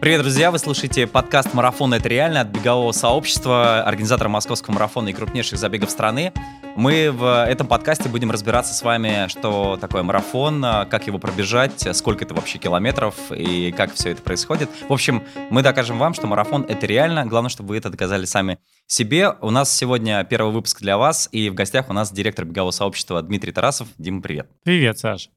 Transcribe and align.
Привет, 0.00 0.20
друзья! 0.20 0.52
Вы 0.52 0.60
слушаете 0.60 1.08
подкаст 1.08 1.54
«Марафон. 1.54 1.92
Это 1.92 2.08
реально» 2.08 2.42
от 2.42 2.48
бегового 2.48 2.92
сообщества, 2.92 3.82
организатора 3.82 4.28
московского 4.28 4.74
марафона 4.74 5.08
и 5.08 5.12
крупнейших 5.12 5.58
забегов 5.58 5.90
страны. 5.90 6.32
Мы 6.76 7.10
в 7.10 7.44
этом 7.44 7.66
подкасте 7.66 8.08
будем 8.08 8.30
разбираться 8.30 8.74
с 8.74 8.82
вами, 8.82 9.26
что 9.26 9.76
такое 9.80 10.04
марафон, 10.04 10.62
как 10.88 11.08
его 11.08 11.18
пробежать, 11.18 11.84
сколько 11.96 12.24
это 12.24 12.32
вообще 12.32 12.58
километров 12.58 13.16
и 13.32 13.74
как 13.76 13.92
все 13.92 14.10
это 14.10 14.22
происходит. 14.22 14.70
В 14.88 14.92
общем, 14.92 15.24
мы 15.50 15.62
докажем 15.62 15.98
вам, 15.98 16.14
что 16.14 16.28
марафон— 16.28 16.64
это 16.68 16.86
реально. 16.86 17.26
Главное, 17.26 17.50
чтобы 17.50 17.70
вы 17.70 17.78
это 17.78 17.90
доказали 17.90 18.24
сами 18.24 18.60
себе. 18.86 19.34
У 19.40 19.50
нас 19.50 19.76
сегодня 19.76 20.22
первый 20.22 20.52
выпуск 20.52 20.80
для 20.80 20.96
вас, 20.96 21.28
и 21.32 21.50
в 21.50 21.54
гостях 21.54 21.90
у 21.90 21.92
нас 21.92 22.12
директор 22.12 22.44
бегового 22.44 22.70
сообщества 22.70 23.20
Дмитрий 23.20 23.50
Тарасов. 23.50 23.88
Дима, 23.98 24.22
привет. 24.22 24.48
Привет, 24.62 25.00
Саша. 25.00 25.30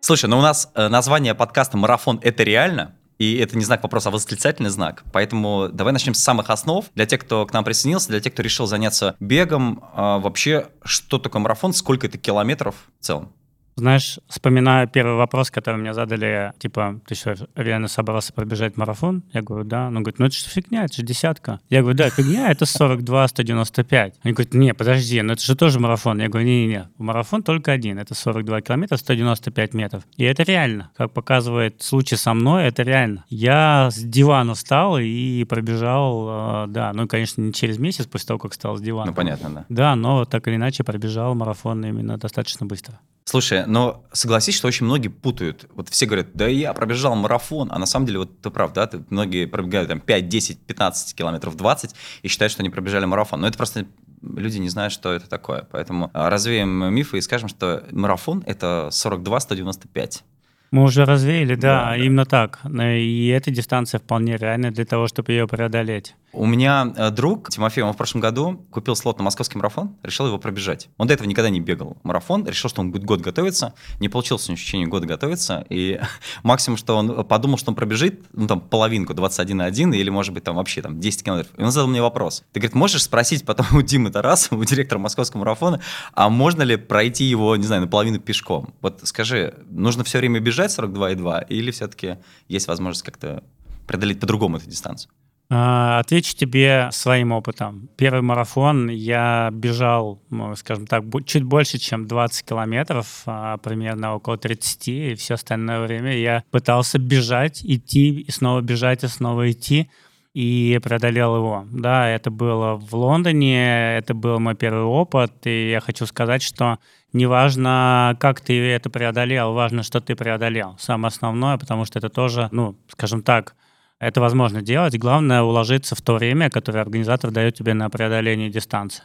Слушай, 0.00 0.26
ну 0.30 0.38
у 0.38 0.42
нас 0.42 0.70
э, 0.74 0.88
название 0.88 1.34
подкаста 1.34 1.76
«Марафон– 1.76 2.20
это 2.22 2.42
реально», 2.44 2.94
и 3.18 3.36
это 3.38 3.58
не 3.58 3.64
знак 3.64 3.82
вопроса, 3.82 4.10
а 4.10 4.12
восклицательный 4.12 4.70
знак. 4.70 5.02
Поэтому 5.12 5.68
давай 5.72 5.92
начнем 5.92 6.14
с 6.14 6.22
самых 6.22 6.50
основ. 6.50 6.86
Для 6.94 7.04
тех, 7.04 7.20
кто 7.20 7.46
к 7.46 7.52
нам 7.52 7.64
присоединился, 7.64 8.08
для 8.10 8.20
тех, 8.20 8.32
кто 8.32 8.42
решил 8.42 8.66
заняться 8.66 9.16
бегом, 9.18 9.82
а 9.92 10.18
вообще, 10.18 10.68
что 10.84 11.18
такое 11.18 11.42
марафон, 11.42 11.72
сколько 11.72 12.06
это 12.06 12.16
километров 12.16 12.76
в 13.00 13.04
целом? 13.04 13.32
Знаешь, 13.78 14.18
вспоминаю 14.26 14.88
первый 14.88 15.14
вопрос, 15.14 15.52
который 15.52 15.76
мне 15.76 15.94
задали, 15.94 16.52
типа, 16.58 17.00
ты 17.06 17.14
что, 17.14 17.36
реально 17.54 17.86
собрался 17.86 18.32
пробежать 18.32 18.76
марафон? 18.76 19.22
Я 19.32 19.42
говорю, 19.42 19.64
да. 19.64 19.86
Он 19.86 19.94
говорит, 19.94 20.18
ну 20.18 20.26
это 20.26 20.34
же 20.34 20.44
фигня, 20.46 20.84
это 20.84 20.94
же 20.94 21.02
десятка. 21.02 21.60
Я 21.70 21.82
говорю, 21.82 21.96
да, 21.96 22.10
фигня, 22.10 22.50
это 22.50 22.66
42, 22.66 23.28
195. 23.28 24.14
Они 24.22 24.34
говорят, 24.34 24.52
не, 24.52 24.74
подожди, 24.74 25.22
ну 25.22 25.34
это 25.34 25.42
же 25.42 25.54
тоже 25.54 25.78
марафон. 25.78 26.20
Я 26.20 26.28
говорю, 26.28 26.46
не-не-не, 26.46 26.88
марафон 26.98 27.44
только 27.44 27.70
один, 27.70 28.00
это 28.00 28.14
42 28.14 28.62
километра, 28.62 28.96
195 28.96 29.74
метров. 29.74 30.02
И 30.16 30.24
это 30.24 30.42
реально. 30.42 30.90
Как 30.96 31.12
показывает 31.12 31.80
случай 31.80 32.16
со 32.16 32.34
мной, 32.34 32.64
это 32.64 32.82
реально. 32.82 33.24
Я 33.28 33.90
с 33.92 33.98
дивана 33.98 34.54
встал 34.54 34.98
и 34.98 35.44
пробежал, 35.44 36.64
э, 36.64 36.66
да, 36.68 36.92
ну, 36.92 37.06
конечно, 37.06 37.42
не 37.42 37.52
через 37.52 37.78
месяц 37.78 38.06
после 38.06 38.26
того, 38.26 38.40
как 38.40 38.52
встал 38.52 38.76
с 38.76 38.80
дивана. 38.80 39.12
Ну, 39.12 39.14
понятно, 39.14 39.50
да. 39.50 39.64
Да, 39.68 39.94
но 39.94 40.24
так 40.24 40.48
или 40.48 40.56
иначе 40.56 40.82
пробежал 40.82 41.36
марафон 41.36 41.84
именно 41.84 42.18
достаточно 42.18 42.66
быстро. 42.66 42.98
Слушай, 43.28 43.66
но 43.68 44.04
согласись, 44.12 44.56
что 44.56 44.66
очень 44.66 44.86
многие 44.86 45.08
путают. 45.08 45.66
Вот 45.74 45.88
все 45.88 46.06
говорят, 46.06 46.28
да 46.34 46.46
я 46.46 46.72
пробежал 46.72 47.14
марафон, 47.14 47.68
а 47.70 47.78
на 47.78 47.86
самом 47.86 48.06
деле, 48.06 48.20
вот 48.20 48.40
ты 48.40 48.50
прав, 48.50 48.72
да, 48.72 48.86
ты, 48.86 49.04
многие 49.10 49.46
пробегают 49.46 49.88
там 49.88 50.00
5, 50.00 50.28
10, 50.28 50.60
15 50.60 51.14
километров, 51.14 51.56
20 51.56 51.94
и 52.22 52.28
считают, 52.28 52.52
что 52.52 52.62
они 52.62 52.70
пробежали 52.70 53.04
марафон. 53.04 53.40
Но 53.40 53.46
это 53.48 53.56
просто 53.56 53.86
люди 54.22 54.58
не 54.58 54.68
знают, 54.68 54.92
что 54.92 55.12
это 55.12 55.28
такое. 55.28 55.66
Поэтому 55.70 56.10
а, 56.12 56.30
развеем 56.30 56.92
мифы 56.92 57.18
и 57.18 57.20
скажем, 57.20 57.48
что 57.48 57.84
марафон– 57.92 58.42
это 58.46 58.88
42-195. 58.90 60.22
Мы 60.70 60.82
уже 60.82 61.04
развеяли, 61.06 61.54
да, 61.54 61.86
да, 61.86 61.96
именно 61.96 62.26
так. 62.26 62.60
И 62.64 63.28
эта 63.28 63.50
дистанция 63.50 64.00
вполне 64.00 64.36
реальна 64.36 64.70
для 64.70 64.84
того, 64.84 65.06
чтобы 65.06 65.32
ее 65.32 65.48
преодолеть. 65.48 66.14
У 66.32 66.44
меня 66.44 66.92
э, 66.94 67.10
друг 67.10 67.48
Тимофей, 67.48 67.82
он 67.82 67.94
в 67.94 67.96
прошлом 67.96 68.20
году 68.20 68.66
купил 68.70 68.94
слот 68.94 69.16
на 69.16 69.24
московский 69.24 69.56
марафон, 69.56 69.96
решил 70.02 70.26
его 70.26 70.38
пробежать. 70.38 70.90
Он 70.98 71.06
до 71.06 71.14
этого 71.14 71.26
никогда 71.26 71.48
не 71.48 71.58
бегал 71.58 71.96
марафон, 72.02 72.46
решил, 72.46 72.68
что 72.68 72.82
он 72.82 72.90
будет 72.90 73.04
год 73.04 73.20
готовиться, 73.20 73.72
не 73.98 74.10
получилось 74.10 74.46
у 74.46 74.52
него 74.52 74.58
в 74.58 74.60
течение 74.60 74.86
года 74.86 75.06
готовиться, 75.06 75.64
и 75.70 75.98
максимум, 76.42 76.76
что 76.76 76.96
он 76.96 77.24
подумал, 77.24 77.56
что 77.56 77.70
он 77.70 77.76
пробежит, 77.76 78.20
ну 78.34 78.46
там 78.46 78.60
половинку, 78.60 79.14
21,1, 79.14 79.96
или 79.96 80.10
может 80.10 80.34
быть 80.34 80.44
там 80.44 80.56
вообще 80.56 80.82
там 80.82 81.00
10 81.00 81.24
километров. 81.24 81.58
И 81.58 81.62
он 81.62 81.70
задал 81.70 81.88
мне 81.88 82.02
вопрос. 82.02 82.44
Ты, 82.52 82.60
говорит, 82.60 82.74
можешь 82.74 83.04
спросить 83.04 83.46
потом 83.46 83.66
у 83.72 83.80
Димы 83.80 84.10
Тарасова, 84.10 84.60
у 84.60 84.64
директора 84.64 84.98
московского 84.98 85.40
марафона, 85.40 85.80
а 86.12 86.28
можно 86.28 86.62
ли 86.62 86.76
пройти 86.76 87.24
его, 87.24 87.56
не 87.56 87.64
знаю, 87.64 87.82
наполовину 87.82 88.18
пешком? 88.18 88.74
Вот 88.82 89.00
скажи, 89.04 89.54
нужно 89.70 90.04
все 90.04 90.18
время 90.18 90.40
бежать 90.40 90.76
42,2, 90.78 91.46
или 91.48 91.70
все-таки 91.70 92.18
есть 92.48 92.68
возможность 92.68 93.04
как-то 93.04 93.42
преодолеть 93.86 94.20
по-другому 94.20 94.58
эту 94.58 94.68
дистанцию? 94.68 95.10
А, 95.50 96.00
отвечу 96.00 96.36
тебе 96.36 96.88
своим 96.92 97.32
опытом. 97.32 97.88
Первый 97.96 98.20
марафон 98.20 98.90
я 98.90 99.48
бежал, 99.50 100.20
ну, 100.28 100.54
скажем 100.56 100.86
так, 100.86 101.04
чуть 101.24 101.42
больше, 101.42 101.78
чем 101.78 102.06
20 102.06 102.44
километров, 102.44 103.22
а, 103.24 103.56
примерно 103.56 104.14
около 104.14 104.36
30, 104.36 104.88
и 104.88 105.14
все 105.14 105.34
остальное 105.34 105.80
время 105.80 106.14
я 106.14 106.44
пытался 106.50 106.98
бежать, 106.98 107.62
идти, 107.64 108.20
и 108.20 108.30
снова 108.30 108.60
бежать, 108.60 109.04
и 109.04 109.08
снова 109.08 109.50
идти, 109.50 109.90
и 110.34 110.78
преодолел 110.84 111.36
его. 111.36 111.66
Да, 111.72 112.06
это 112.06 112.30
было 112.30 112.74
в 112.74 112.94
Лондоне, 112.94 113.96
это 113.96 114.12
был 114.12 114.38
мой 114.40 114.54
первый 114.54 114.84
опыт, 114.84 115.46
и 115.46 115.70
я 115.70 115.80
хочу 115.80 116.04
сказать, 116.04 116.42
что 116.42 116.78
неважно, 117.14 118.18
как 118.20 118.42
ты 118.42 118.60
это 118.68 118.90
преодолел, 118.90 119.54
важно, 119.54 119.82
что 119.82 120.02
ты 120.02 120.14
преодолел. 120.14 120.76
Самое 120.78 121.08
основное, 121.08 121.56
потому 121.56 121.86
что 121.86 121.98
это 121.98 122.10
тоже, 122.10 122.50
ну, 122.52 122.76
скажем 122.88 123.22
так, 123.22 123.54
это 124.00 124.20
возможно 124.20 124.62
делать. 124.62 124.98
Главное 124.98 125.42
уложиться 125.42 125.94
в 125.94 126.02
то 126.02 126.14
время, 126.14 126.50
которое 126.50 126.80
организатор 126.80 127.30
дает 127.30 127.54
тебе 127.54 127.74
на 127.74 127.90
преодоление 127.90 128.50
дистанции. 128.50 129.02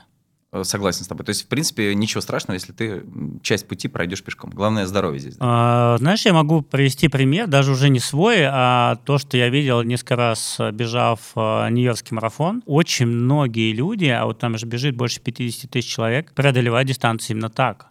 Э, 0.54 0.64
согласен 0.64 1.04
с 1.04 1.08
тобой. 1.08 1.26
То 1.26 1.32
есть, 1.32 1.44
в 1.44 1.48
принципе, 1.48 1.96
ничего 1.96 2.22
страшного, 2.22 2.54
если 2.54 2.74
ты 2.74 3.04
часть 3.42 3.68
пути 3.68 3.88
пройдешь 3.88 4.24
пешком. 4.24 4.52
Главное 4.52 4.86
здоровье 4.86 5.20
здесь. 5.20 5.36
А, 5.40 5.98
знаешь, 5.98 6.24
я 6.26 6.34
могу 6.34 6.62
привести 6.62 7.08
пример, 7.08 7.48
даже 7.48 7.72
уже 7.72 7.90
не 7.90 8.00
свой, 8.00 8.44
а 8.44 8.98
то, 9.04 9.18
что 9.18 9.36
я 9.36 9.50
видел 9.50 9.82
несколько 9.82 10.16
раз, 10.16 10.60
бежав 10.72 11.20
э, 11.36 11.70
Нью-Йоркский 11.72 12.14
марафон. 12.14 12.62
Очень 12.68 13.08
многие 13.08 13.74
люди, 13.74 14.06
а 14.06 14.26
вот 14.26 14.38
там 14.38 14.58
же 14.60 14.68
бежит 14.68 14.96
больше 14.96 15.20
50 15.22 15.72
тысяч 15.72 15.92
человек, 15.92 16.32
преодолевают 16.34 16.88
дистанцию 16.88 17.38
именно 17.38 17.50
так. 17.50 17.88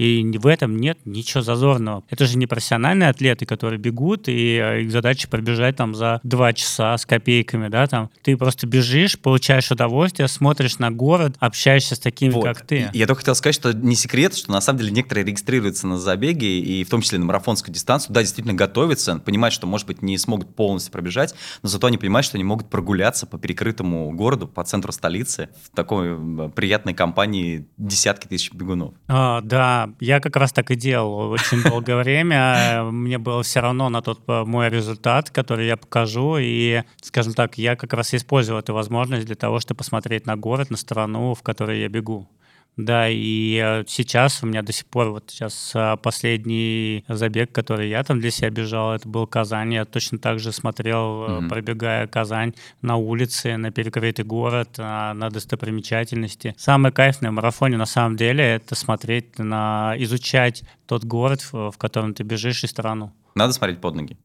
И 0.00 0.24
в 0.38 0.46
этом 0.46 0.78
нет 0.78 0.98
ничего 1.04 1.42
зазорного. 1.42 2.04
Это 2.08 2.24
же 2.24 2.38
не 2.38 2.46
профессиональные 2.46 3.10
атлеты, 3.10 3.44
которые 3.44 3.78
бегут, 3.78 4.28
и 4.28 4.56
э, 4.56 4.82
их 4.84 4.92
задача 4.92 5.28
пробежать 5.28 5.76
там 5.76 5.94
за 5.94 6.20
два 6.22 6.54
часа 6.54 6.96
с 6.96 7.04
копейками, 7.04 7.68
да, 7.68 7.86
там. 7.86 8.08
Ты 8.22 8.38
просто 8.38 8.66
бежишь, 8.66 9.18
получаешь 9.18 9.70
удовольствие, 9.70 10.26
смотришь 10.28 10.78
на 10.78 10.90
город, 10.90 11.36
общаешься 11.38 11.96
с 11.96 11.98
такими, 11.98 12.30
вот. 12.30 12.44
как 12.44 12.66
ты. 12.66 12.88
Я 12.94 13.06
только 13.06 13.20
хотел 13.20 13.34
сказать, 13.34 13.54
что 13.54 13.74
не 13.74 13.94
секрет, 13.94 14.34
что 14.34 14.50
на 14.50 14.62
самом 14.62 14.78
деле 14.78 14.92
некоторые 14.92 15.26
регистрируются 15.26 15.86
на 15.86 15.98
забеге, 15.98 16.60
и 16.60 16.82
в 16.82 16.88
том 16.88 17.02
числе 17.02 17.18
на 17.18 17.26
марафонскую 17.26 17.74
дистанцию, 17.74 18.14
да, 18.14 18.22
действительно 18.22 18.54
готовятся, 18.54 19.18
понимают, 19.18 19.52
что, 19.52 19.66
может 19.66 19.86
быть, 19.86 20.00
не 20.00 20.16
смогут 20.16 20.56
полностью 20.56 20.92
пробежать, 20.92 21.34
но 21.62 21.68
зато 21.68 21.86
они 21.86 21.98
понимают, 21.98 22.24
что 22.24 22.38
они 22.38 22.44
могут 22.44 22.70
прогуляться 22.70 23.26
по 23.26 23.38
перекрытому 23.38 24.10
городу, 24.12 24.48
по 24.48 24.64
центру 24.64 24.92
столицы 24.92 25.50
в 25.70 25.76
такой 25.76 26.50
приятной 26.52 26.94
компании 26.94 27.68
десятки 27.76 28.28
тысяч 28.28 28.50
бегунов. 28.54 28.94
А, 29.06 29.42
да, 29.42 29.89
я 30.00 30.20
как 30.20 30.36
раз 30.36 30.52
так 30.52 30.70
и 30.70 30.76
делал 30.76 31.30
очень 31.30 31.62
долгое 31.62 31.96
время. 31.96 32.84
Мне 32.90 33.18
было 33.18 33.42
все 33.42 33.60
равно 33.60 33.88
на 33.88 34.02
тот 34.02 34.20
э, 34.28 34.44
мой 34.44 34.68
результат, 34.68 35.30
который 35.30 35.66
я 35.66 35.76
покажу. 35.76 36.36
И, 36.38 36.82
скажем 37.02 37.34
так, 37.34 37.58
я 37.58 37.76
как 37.76 37.92
раз 37.92 38.14
использовал 38.14 38.60
эту 38.60 38.74
возможность 38.74 39.26
для 39.26 39.36
того, 39.36 39.60
чтобы 39.60 39.78
посмотреть 39.78 40.26
на 40.26 40.36
город, 40.36 40.70
на 40.70 40.76
страну, 40.76 41.34
в 41.34 41.42
которой 41.42 41.80
я 41.80 41.88
бегу. 41.88 42.28
Да, 42.76 43.08
и 43.08 43.60
э, 43.62 43.84
сейчас 43.86 44.42
у 44.42 44.46
меня 44.46 44.62
до 44.62 44.72
сих 44.72 44.86
пор, 44.86 45.10
вот 45.10 45.24
сейчас 45.28 45.72
э, 45.74 45.96
последний 46.02 47.04
забег, 47.08 47.52
который 47.52 47.88
я 47.90 48.02
там 48.04 48.20
для 48.20 48.30
себя 48.30 48.50
бежал, 48.50 48.94
это 48.94 49.08
был 49.08 49.26
Казань. 49.26 49.74
Я 49.74 49.84
точно 49.84 50.18
так 50.18 50.38
же 50.38 50.52
смотрел, 50.52 51.24
mm-hmm. 51.24 51.48
пробегая 51.48 52.06
Казань 52.06 52.54
на 52.80 52.96
улице, 52.96 53.56
на 53.56 53.70
перекрытый 53.70 54.24
город, 54.24 54.78
на 54.78 55.28
достопримечательности. 55.30 56.54
Самое 56.56 56.92
кайфное 56.92 57.30
в 57.30 57.34
марафоне 57.34 57.76
на 57.76 57.86
самом 57.86 58.16
деле 58.16 58.44
это 58.44 58.74
смотреть 58.74 59.38
на, 59.38 59.94
изучать 59.98 60.62
тот 60.86 61.04
город, 61.04 61.46
в 61.52 61.74
котором 61.76 62.14
ты 62.14 62.22
бежишь 62.22 62.64
и 62.64 62.66
страну. 62.66 63.12
Надо 63.34 63.52
смотреть 63.52 63.80
под 63.80 63.94
ноги. 63.94 64.16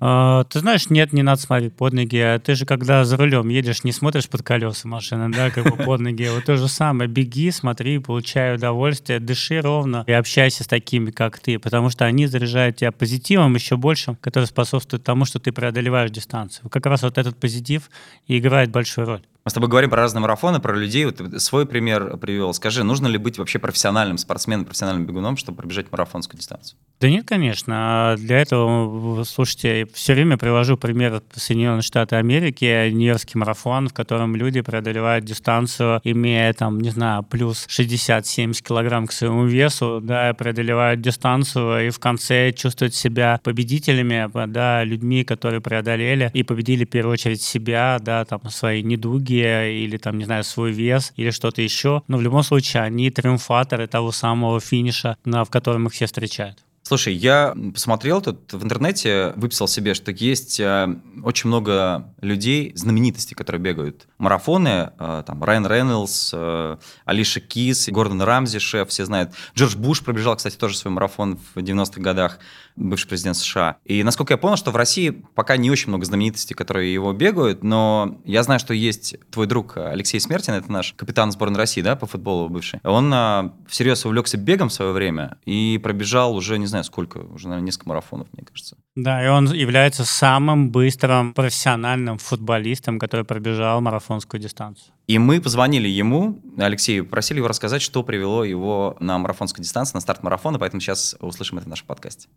А, 0.00 0.44
ты 0.44 0.60
знаешь, 0.60 0.90
нет, 0.90 1.12
не 1.12 1.22
надо 1.22 1.40
смотреть 1.40 1.74
под 1.74 1.92
ноги. 1.92 2.40
Ты 2.44 2.54
же, 2.54 2.66
когда 2.66 3.04
за 3.04 3.16
рулем 3.16 3.48
едешь, 3.48 3.84
не 3.84 3.92
смотришь 3.92 4.28
под 4.28 4.42
колеса 4.42 4.88
машины, 4.88 5.30
да, 5.30 5.50
как 5.50 5.64
бы 5.64 5.84
под 5.84 6.00
ноги. 6.00 6.28
Вот 6.28 6.44
то 6.44 6.56
же 6.56 6.68
самое. 6.68 7.08
Беги, 7.08 7.50
смотри, 7.50 7.98
получай 7.98 8.54
удовольствие, 8.54 9.20
дыши 9.20 9.60
ровно 9.60 10.04
и 10.06 10.12
общайся 10.12 10.64
с 10.64 10.66
такими, 10.66 11.10
как 11.10 11.38
ты, 11.38 11.58
потому 11.58 11.90
что 11.90 12.04
они 12.04 12.26
заряжают 12.26 12.76
тебя 12.76 12.92
позитивом 12.92 13.54
еще 13.54 13.76
больше, 13.76 14.16
который 14.20 14.46
способствует 14.46 15.04
тому, 15.04 15.24
что 15.24 15.38
ты 15.38 15.52
преодолеваешь 15.52 16.10
дистанцию. 16.10 16.68
Как 16.70 16.86
раз 16.86 17.02
вот 17.02 17.18
этот 17.18 17.38
позитив 17.38 17.90
и 18.26 18.38
играет 18.38 18.70
большую 18.70 19.06
роль. 19.06 19.22
Мы 19.44 19.50
с 19.50 19.52
тобой 19.52 19.68
говорим 19.68 19.90
про 19.90 20.00
разные 20.00 20.22
марафоны, 20.22 20.58
про 20.58 20.74
людей. 20.74 21.04
Вот 21.04 21.20
свой 21.42 21.66
пример 21.66 22.16
привел. 22.16 22.54
Скажи, 22.54 22.82
нужно 22.82 23.08
ли 23.08 23.18
быть 23.18 23.36
вообще 23.36 23.58
профессиональным 23.58 24.16
спортсменом, 24.16 24.64
профессиональным 24.64 25.04
бегуном, 25.04 25.36
чтобы 25.36 25.58
пробежать 25.58 25.92
марафонскую 25.92 26.38
дистанцию? 26.38 26.78
Да 26.98 27.10
нет, 27.10 27.28
конечно. 27.28 28.14
Для 28.16 28.38
этого, 28.38 29.22
слушайте, 29.24 29.86
все 29.92 30.14
время 30.14 30.38
привожу 30.38 30.78
пример 30.78 31.20
Соединенных 31.34 31.84
Штатов 31.84 32.18
Америки, 32.20 32.88
Нью-Йоркский 32.88 33.38
марафон, 33.38 33.88
в 33.88 33.92
котором 33.92 34.34
люди 34.34 34.62
преодолевают 34.62 35.26
дистанцию, 35.26 36.00
имея 36.04 36.54
там, 36.54 36.80
не 36.80 36.88
знаю, 36.88 37.22
плюс 37.24 37.66
60-70 37.66 38.62
килограмм 38.62 39.06
к 39.06 39.12
своему 39.12 39.44
весу, 39.44 40.00
да, 40.02 40.32
преодолевают 40.32 41.02
дистанцию 41.02 41.88
и 41.88 41.90
в 41.90 41.98
конце 41.98 42.52
чувствуют 42.52 42.94
себя 42.94 43.38
победителями, 43.44 44.30
да, 44.46 44.84
людьми, 44.84 45.22
которые 45.22 45.60
преодолели 45.60 46.30
и 46.32 46.42
победили 46.44 46.86
в 46.86 46.88
первую 46.88 47.12
очередь 47.12 47.42
себя, 47.42 47.98
да, 48.00 48.24
там, 48.24 48.40
свои 48.48 48.82
недуги, 48.82 49.33
энергия 49.34 49.84
или 49.84 49.96
там, 49.96 50.18
не 50.18 50.24
знаю, 50.24 50.44
свой 50.44 50.72
вес 50.72 51.12
или 51.16 51.30
что-то 51.30 51.62
еще. 51.62 52.02
Но 52.08 52.18
в 52.18 52.22
любом 52.22 52.42
случае 52.42 52.82
они 52.82 53.10
триумфаторы 53.10 53.86
того 53.86 54.12
самого 54.12 54.60
финиша, 54.60 55.16
на, 55.24 55.44
в 55.44 55.50
котором 55.50 55.86
их 55.86 55.92
все 55.92 56.06
встречают. 56.06 56.58
Слушай, 56.86 57.14
я 57.14 57.54
посмотрел 57.72 58.20
тут 58.20 58.52
в 58.52 58.62
интернете, 58.62 59.32
выписал 59.36 59.66
себе, 59.68 59.94
что 59.94 60.10
есть 60.10 60.60
э, 60.60 60.94
очень 61.22 61.48
много 61.48 62.12
людей, 62.20 62.72
знаменитостей, 62.74 63.34
которые 63.34 63.62
бегают 63.62 64.06
марафоны. 64.18 64.90
Э, 64.98 65.22
там 65.26 65.42
Райан 65.42 65.66
Рейнольдс, 65.66 66.32
э, 66.34 66.76
Алиша 67.06 67.40
Кис, 67.40 67.88
Гордон 67.88 68.20
Рамзи, 68.20 68.58
шеф, 68.58 68.90
все 68.90 69.06
знают. 69.06 69.32
Джордж 69.56 69.76
Буш 69.76 70.02
пробежал, 70.02 70.36
кстати, 70.36 70.58
тоже 70.58 70.76
свой 70.76 70.92
марафон 70.92 71.38
в 71.54 71.58
90-х 71.58 72.02
годах, 72.02 72.38
бывший 72.76 73.08
президент 73.08 73.36
США. 73.36 73.76
И 73.84 74.02
насколько 74.02 74.34
я 74.34 74.38
понял, 74.38 74.56
что 74.56 74.70
в 74.70 74.76
России 74.76 75.24
пока 75.34 75.56
не 75.56 75.70
очень 75.70 75.88
много 75.88 76.04
знаменитостей, 76.04 76.54
которые 76.54 76.92
его 76.92 77.12
бегают, 77.12 77.64
но 77.64 78.18
я 78.24 78.42
знаю, 78.42 78.60
что 78.60 78.74
есть 78.74 79.16
твой 79.30 79.46
друг 79.46 79.76
Алексей 79.76 80.20
Смертин, 80.20 80.54
это 80.54 80.70
наш 80.70 80.92
капитан 80.92 81.32
сборной 81.32 81.58
России, 81.58 81.80
да, 81.80 81.96
по 81.96 82.06
футболу 82.06 82.48
бывший. 82.48 82.80
Он 82.84 83.52
всерьез 83.68 84.04
увлекся 84.04 84.36
бегом 84.36 84.68
в 84.68 84.72
свое 84.72 84.92
время 84.92 85.38
и 85.44 85.80
пробежал 85.82 86.34
уже, 86.34 86.58
не 86.58 86.66
знаю, 86.66 86.74
знаю 86.74 86.84
сколько, 86.84 87.18
уже, 87.18 87.48
наверное, 87.48 87.66
несколько 87.66 87.88
марафонов, 87.88 88.28
мне 88.32 88.44
кажется. 88.44 88.76
Да, 88.96 89.24
и 89.24 89.28
он 89.28 89.52
является 89.52 90.04
самым 90.04 90.70
быстрым 90.70 91.32
профессиональным 91.32 92.18
футболистом, 92.18 92.98
который 92.98 93.24
пробежал 93.24 93.80
марафонскую 93.80 94.40
дистанцию. 94.40 94.92
И 95.06 95.18
мы 95.18 95.40
позвонили 95.40 95.88
ему, 95.88 96.40
Алексею, 96.58 97.06
просили 97.06 97.38
его 97.38 97.48
рассказать, 97.48 97.82
что 97.82 98.02
привело 98.02 98.44
его 98.44 98.96
на 99.00 99.18
марафонскую 99.18 99.62
дистанцию, 99.62 99.96
на 99.96 100.00
старт 100.00 100.22
марафона, 100.22 100.58
поэтому 100.58 100.80
сейчас 100.80 101.16
услышим 101.20 101.58
это 101.58 101.66
в 101.66 101.70
нашем 101.70 101.86
подкасте. 101.86 102.28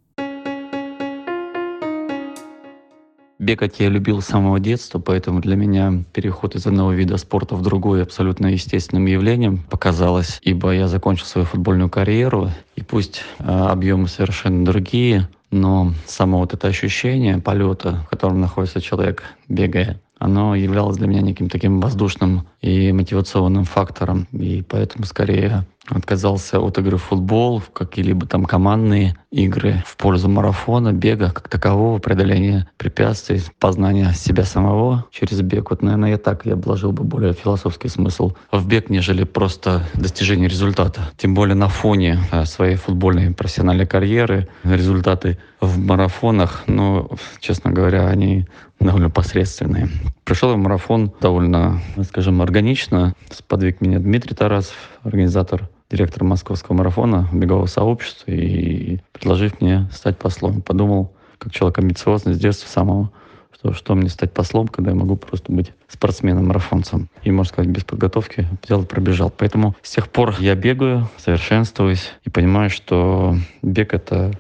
Бегать 3.39 3.79
я 3.79 3.89
любил 3.89 4.21
с 4.21 4.25
самого 4.25 4.59
детства, 4.59 4.97
поэтому 4.97 5.41
для 5.41 5.55
меня 5.55 6.03
переход 6.11 6.55
из 6.55 6.65
одного 6.65 6.91
вида 6.91 7.17
спорта 7.17 7.55
в 7.55 7.61
другой 7.61 8.01
абсолютно 8.01 8.47
естественным 8.47 9.05
явлением 9.05 9.59
показалось, 9.69 10.39
ибо 10.41 10.71
я 10.71 10.87
закончил 10.87 11.25
свою 11.25 11.45
футбольную 11.45 11.89
карьеру, 11.89 12.49
и 12.75 12.81
пусть 12.81 13.21
э, 13.37 13.43
объемы 13.43 14.07
совершенно 14.07 14.65
другие, 14.65 15.29
но 15.51 15.93
само 16.07 16.39
вот 16.39 16.55
это 16.55 16.67
ощущение 16.67 17.37
полета, 17.37 18.03
в 18.07 18.09
котором 18.09 18.41
находится 18.41 18.81
человек, 18.81 19.23
бегая, 19.47 20.01
оно 20.19 20.55
являлось 20.55 20.97
для 20.97 21.07
меня 21.07 21.21
неким 21.21 21.47
таким 21.47 21.79
воздушным 21.79 22.47
и 22.61 22.91
мотивационным 22.91 23.65
фактором. 23.65 24.27
И 24.31 24.63
поэтому 24.67 25.05
скорее 25.05 25.67
отказался 25.89 26.59
от 26.59 26.77
игры 26.77 26.97
в 26.97 27.03
футбол, 27.03 27.59
в 27.59 27.69
какие-либо 27.71 28.25
там 28.25 28.45
командные 28.45 29.15
игры 29.31 29.83
в 29.85 29.97
пользу 29.97 30.29
марафона, 30.29 30.93
бега 30.93 31.31
как 31.31 31.47
такового, 31.49 31.99
преодоления 31.99 32.67
препятствий, 32.77 33.41
познания 33.59 34.13
себя 34.13 34.43
самого 34.43 35.05
через 35.11 35.41
бег. 35.41 35.69
Вот, 35.69 35.81
наверное, 35.81 36.11
я 36.11 36.17
так 36.17 36.45
я 36.45 36.55
вложил 36.55 36.91
бы 36.91 37.03
более 37.03 37.33
философский 37.33 37.89
смысл 37.89 38.33
в 38.51 38.67
бег, 38.67 38.89
нежели 38.89 39.23
просто 39.23 39.83
достижение 39.93 40.49
результата. 40.49 41.09
Тем 41.17 41.33
более 41.33 41.55
на 41.55 41.69
фоне 41.69 42.19
э, 42.31 42.45
своей 42.45 42.75
футбольной 42.75 43.33
профессиональной 43.33 43.85
карьеры 43.85 44.47
результаты 44.63 45.37
в 45.59 45.77
марафонах, 45.79 46.63
ну, 46.67 47.09
честно 47.39 47.71
говоря, 47.71 48.07
они 48.07 48.45
довольно 48.79 49.09
посредственные. 49.09 49.89
Пришел 50.23 50.53
в 50.53 50.57
марафон 50.57 51.11
довольно, 51.19 51.81
скажем, 52.07 52.41
органично. 52.41 53.13
Сподвиг 53.31 53.81
меня 53.81 53.99
Дмитрий 53.99 54.35
Тарасов, 54.35 54.75
организатор 55.03 55.69
директор 55.89 56.23
московского 56.23 56.75
марафона, 56.75 57.29
бегового 57.31 57.67
сообщества, 57.67 58.31
и 58.31 58.99
предложив 59.11 59.61
мне 59.61 59.89
стать 59.91 60.17
послом. 60.17 60.61
Подумал, 60.61 61.13
как 61.37 61.53
человек 61.53 61.79
амбициозный 61.79 62.33
с 62.33 62.39
детства 62.39 62.67
самого, 62.67 63.11
что, 63.53 63.73
что 63.73 63.95
мне 63.95 64.09
стать 64.09 64.33
послом, 64.33 64.67
когда 64.67 64.91
я 64.91 64.97
могу 64.97 65.15
просто 65.15 65.51
быть 65.51 65.73
спортсменом-марафонцем. 65.87 67.09
И, 67.23 67.31
можно 67.31 67.53
сказать, 67.53 67.71
без 67.71 67.83
подготовки 67.83 68.47
взял 68.63 68.83
и 68.83 68.85
пробежал. 68.85 69.31
Поэтому 69.35 69.75
с 69.81 69.91
тех 69.91 70.09
пор 70.09 70.35
я 70.39 70.55
бегаю, 70.55 71.09
совершенствуюсь 71.17 72.13
и 72.23 72.29
понимаю, 72.29 72.69
что 72.69 73.35
бег— 73.61 73.93
это 73.95 74.31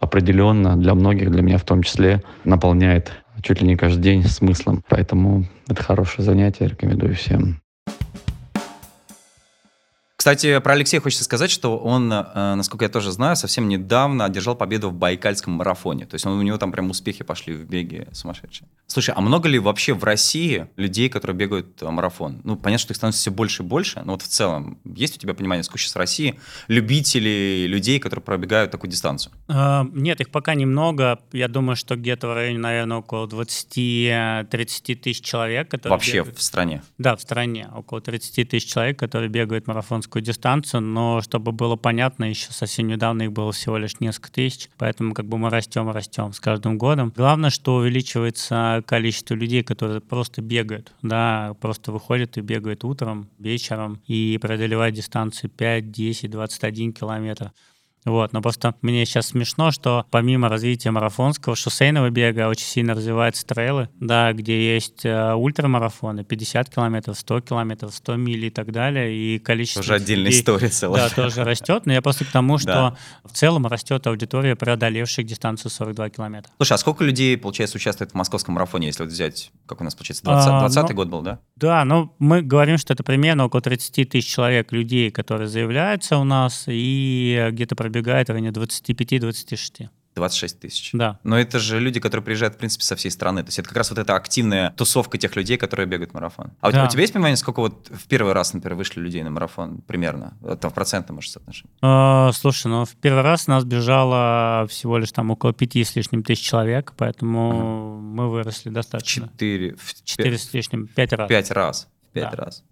определенно 0.00 0.76
для 0.76 0.94
многих, 0.94 1.30
для 1.30 1.42
меня 1.42 1.58
в 1.58 1.64
том 1.64 1.82
числе, 1.82 2.22
наполняет 2.44 3.12
чуть 3.42 3.60
ли 3.60 3.68
не 3.68 3.76
каждый 3.76 4.02
день 4.02 4.24
смыслом. 4.24 4.82
Поэтому 4.88 5.46
это 5.68 5.82
хорошее 5.82 6.24
занятие, 6.24 6.68
рекомендую 6.68 7.14
всем. 7.14 7.61
Кстати, 10.22 10.60
про 10.60 10.74
Алексея 10.74 11.00
хочется 11.00 11.24
сказать, 11.24 11.50
что 11.50 11.76
он, 11.76 12.12
э, 12.12 12.54
насколько 12.54 12.84
я 12.84 12.88
тоже 12.88 13.10
знаю, 13.10 13.34
совсем 13.34 13.66
недавно 13.66 14.24
одержал 14.24 14.54
победу 14.54 14.88
в 14.88 14.92
Байкальском 14.92 15.54
марафоне. 15.54 16.06
То 16.06 16.14
есть 16.14 16.24
он, 16.24 16.38
у 16.38 16.42
него 16.42 16.58
там 16.58 16.70
прям 16.70 16.90
успехи 16.90 17.24
пошли 17.24 17.54
в 17.54 17.68
беге 17.68 18.06
сумасшедшие. 18.12 18.68
Слушай, 18.92 19.14
а 19.16 19.22
много 19.22 19.48
ли 19.48 19.58
вообще 19.58 19.94
в 19.94 20.04
России 20.04 20.66
людей, 20.76 21.08
которые 21.08 21.34
бегают 21.34 21.82
э, 21.82 21.88
марафон? 21.88 22.42
Ну, 22.44 22.56
понятно, 22.56 22.82
что 22.82 22.92
их 22.92 22.98
становится 22.98 23.22
все 23.22 23.30
больше 23.30 23.62
и 23.62 23.66
больше, 23.66 24.02
но 24.04 24.12
вот 24.12 24.20
в 24.20 24.28
целом 24.28 24.76
есть 24.84 25.16
у 25.16 25.18
тебя 25.18 25.32
понимание, 25.32 25.64
сколько 25.64 25.78
сейчас 25.78 25.94
в 25.94 25.98
России 25.98 26.38
любителей, 26.68 27.66
людей, 27.66 27.98
которые 27.98 28.22
пробегают 28.22 28.70
такую 28.70 28.90
дистанцию? 28.90 29.32
Uh, 29.48 29.90
нет, 29.94 30.20
их 30.20 30.28
пока 30.28 30.54
немного. 30.54 31.20
Я 31.32 31.48
думаю, 31.48 31.74
что 31.74 31.96
где-то 31.96 32.28
в 32.28 32.34
районе, 32.34 32.58
наверное, 32.58 32.98
около 32.98 33.26
20-30 33.26 34.94
тысяч 34.96 35.24
человек. 35.24 35.70
Которые 35.70 35.92
вообще 35.92 36.18
бегают. 36.18 36.36
в 36.36 36.42
стране? 36.42 36.82
Да, 36.98 37.16
в 37.16 37.22
стране. 37.22 37.70
Около 37.74 38.02
30 38.02 38.46
тысяч 38.46 38.70
человек, 38.70 38.98
которые 38.98 39.30
бегают 39.30 39.68
марафонскую 39.68 40.20
дистанцию, 40.20 40.82
но 40.82 41.22
чтобы 41.22 41.52
было 41.52 41.76
понятно, 41.76 42.26
еще 42.26 42.52
совсем 42.52 42.88
недавно 42.88 43.22
их 43.22 43.32
было 43.32 43.52
всего 43.52 43.78
лишь 43.78 44.00
несколько 44.00 44.30
тысяч, 44.30 44.68
поэтому 44.76 45.14
как 45.14 45.24
бы 45.24 45.38
мы 45.38 45.48
растем, 45.48 45.88
растем 45.88 46.34
с 46.34 46.40
каждым 46.40 46.76
годом. 46.76 47.10
Главное, 47.16 47.48
что 47.48 47.76
увеличивается 47.76 48.81
количество 48.82 49.34
людей, 49.34 49.62
которые 49.62 50.00
просто 50.00 50.42
бегают, 50.42 50.92
да, 51.02 51.54
просто 51.60 51.92
выходят 51.92 52.36
и 52.38 52.40
бегают 52.40 52.84
утром, 52.84 53.28
вечером 53.38 54.02
и 54.06 54.38
преодолевают 54.40 54.94
дистанции 54.94 55.48
5, 55.48 55.90
10, 55.90 56.30
21 56.30 56.92
километр. 56.92 57.52
Вот, 58.04 58.32
но 58.32 58.42
просто 58.42 58.74
мне 58.82 59.04
сейчас 59.06 59.28
смешно, 59.28 59.70
что 59.70 60.06
помимо 60.10 60.48
развития 60.48 60.90
марафонского 60.90 61.54
шоссейного 61.54 62.10
бега 62.10 62.48
очень 62.48 62.66
сильно 62.66 62.94
развиваются 62.94 63.46
трейлы, 63.46 63.88
да, 64.00 64.32
где 64.32 64.74
есть 64.74 65.04
э, 65.04 65.34
ультрамарафоны, 65.34 66.24
50 66.24 66.68
километров, 66.68 67.16
100 67.18 67.40
километров, 67.42 67.94
100 67.94 68.16
миль 68.16 68.46
и 68.46 68.50
так 68.50 68.72
далее, 68.72 69.14
и 69.14 69.38
количество... 69.38 69.82
Тоже 69.82 69.94
отдельная 69.94 70.26
людей, 70.26 70.40
история 70.40 70.68
целая. 70.70 71.08
Да, 71.08 71.14
тоже 71.14 71.44
растет, 71.44 71.86
но 71.86 71.92
я 71.92 72.02
просто 72.02 72.24
к 72.24 72.28
тому, 72.28 72.58
что 72.58 72.66
да. 72.66 72.96
в 73.24 73.32
целом 73.32 73.66
растет 73.66 74.04
аудитория, 74.06 74.56
преодолевших 74.56 75.24
дистанцию 75.24 75.70
42 75.70 76.10
километра. 76.10 76.52
Слушай, 76.56 76.72
а 76.72 76.78
сколько 76.78 77.04
людей, 77.04 77.36
получается, 77.36 77.76
участвует 77.76 78.10
в 78.10 78.14
московском 78.14 78.54
марафоне, 78.54 78.88
если 78.88 79.04
вот 79.04 79.12
взять, 79.12 79.52
как 79.66 79.80
у 79.80 79.84
нас 79.84 79.94
получается, 79.94 80.24
20, 80.24 80.48
а, 80.48 80.60
20 80.60 80.88
ну, 80.90 80.96
год 80.96 81.08
был, 81.08 81.22
да? 81.22 81.38
Да, 81.62 81.84
ну 81.84 82.12
мы 82.18 82.42
говорим, 82.42 82.76
что 82.76 82.92
это 82.92 83.04
примерно 83.04 83.44
около 83.44 83.62
30 83.62 84.08
тысяч 84.08 84.26
человек, 84.26 84.72
людей, 84.72 85.12
которые 85.12 85.46
заявляются 85.46 86.18
у 86.18 86.24
нас, 86.24 86.64
и 86.66 87.50
где-то 87.52 87.76
пробегает 87.76 88.26
в 88.26 88.32
районе 88.32 88.48
25-26. 88.48 89.88
26 90.14 90.60
тысяч. 90.60 90.90
Да. 90.92 91.18
Но 91.24 91.38
это 91.38 91.58
же 91.58 91.80
люди, 91.80 92.00
которые 92.00 92.24
приезжают, 92.24 92.54
в 92.54 92.58
принципе, 92.58 92.84
со 92.84 92.96
всей 92.96 93.10
страны. 93.10 93.42
То 93.42 93.48
есть 93.48 93.58
это 93.58 93.68
как 93.68 93.78
раз 93.78 93.90
вот 93.90 93.98
эта 93.98 94.14
активная 94.14 94.70
тусовка 94.76 95.18
тех 95.18 95.34
людей, 95.36 95.56
которые 95.56 95.86
бегают 95.86 96.14
марафон. 96.14 96.52
А 96.60 96.70
да. 96.70 96.84
у, 96.84 96.88
тебя 96.88 97.00
есть 97.00 97.12
понимание, 97.12 97.36
сколько 97.36 97.60
вот 97.60 97.88
в 97.88 98.06
первый 98.08 98.32
раз, 98.32 98.52
например, 98.52 98.76
вышли 98.76 99.00
людей 99.00 99.22
на 99.22 99.30
марафон 99.30 99.78
примерно? 99.78 100.36
Там 100.60 100.70
в 100.70 100.74
процентном, 100.74 101.16
может, 101.16 101.32
соотношении? 101.32 101.70
А, 101.80 102.30
слушай, 102.32 102.66
ну 102.66 102.84
в 102.84 102.94
первый 102.96 103.22
раз 103.22 103.46
нас 103.46 103.64
бежало 103.64 104.66
всего 104.68 104.98
лишь 104.98 105.12
там 105.12 105.30
около 105.30 105.52
пяти 105.52 105.84
с 105.84 105.96
лишним 105.96 106.22
тысяч 106.22 106.44
человек, 106.44 106.92
поэтому 106.96 107.48
угу. 107.48 108.00
мы 108.00 108.30
выросли 108.30 108.70
достаточно. 108.70 109.28
Четыре. 109.28 109.76
Четыре 110.04 110.38
с 110.38 110.52
лишним, 110.52 110.88
пять 110.88 111.12
раз. 111.12 111.28
Пять 111.28 111.50
раз. 111.50 111.88
Пять 112.12 112.30
да. 112.32 112.44
раз. 112.44 112.64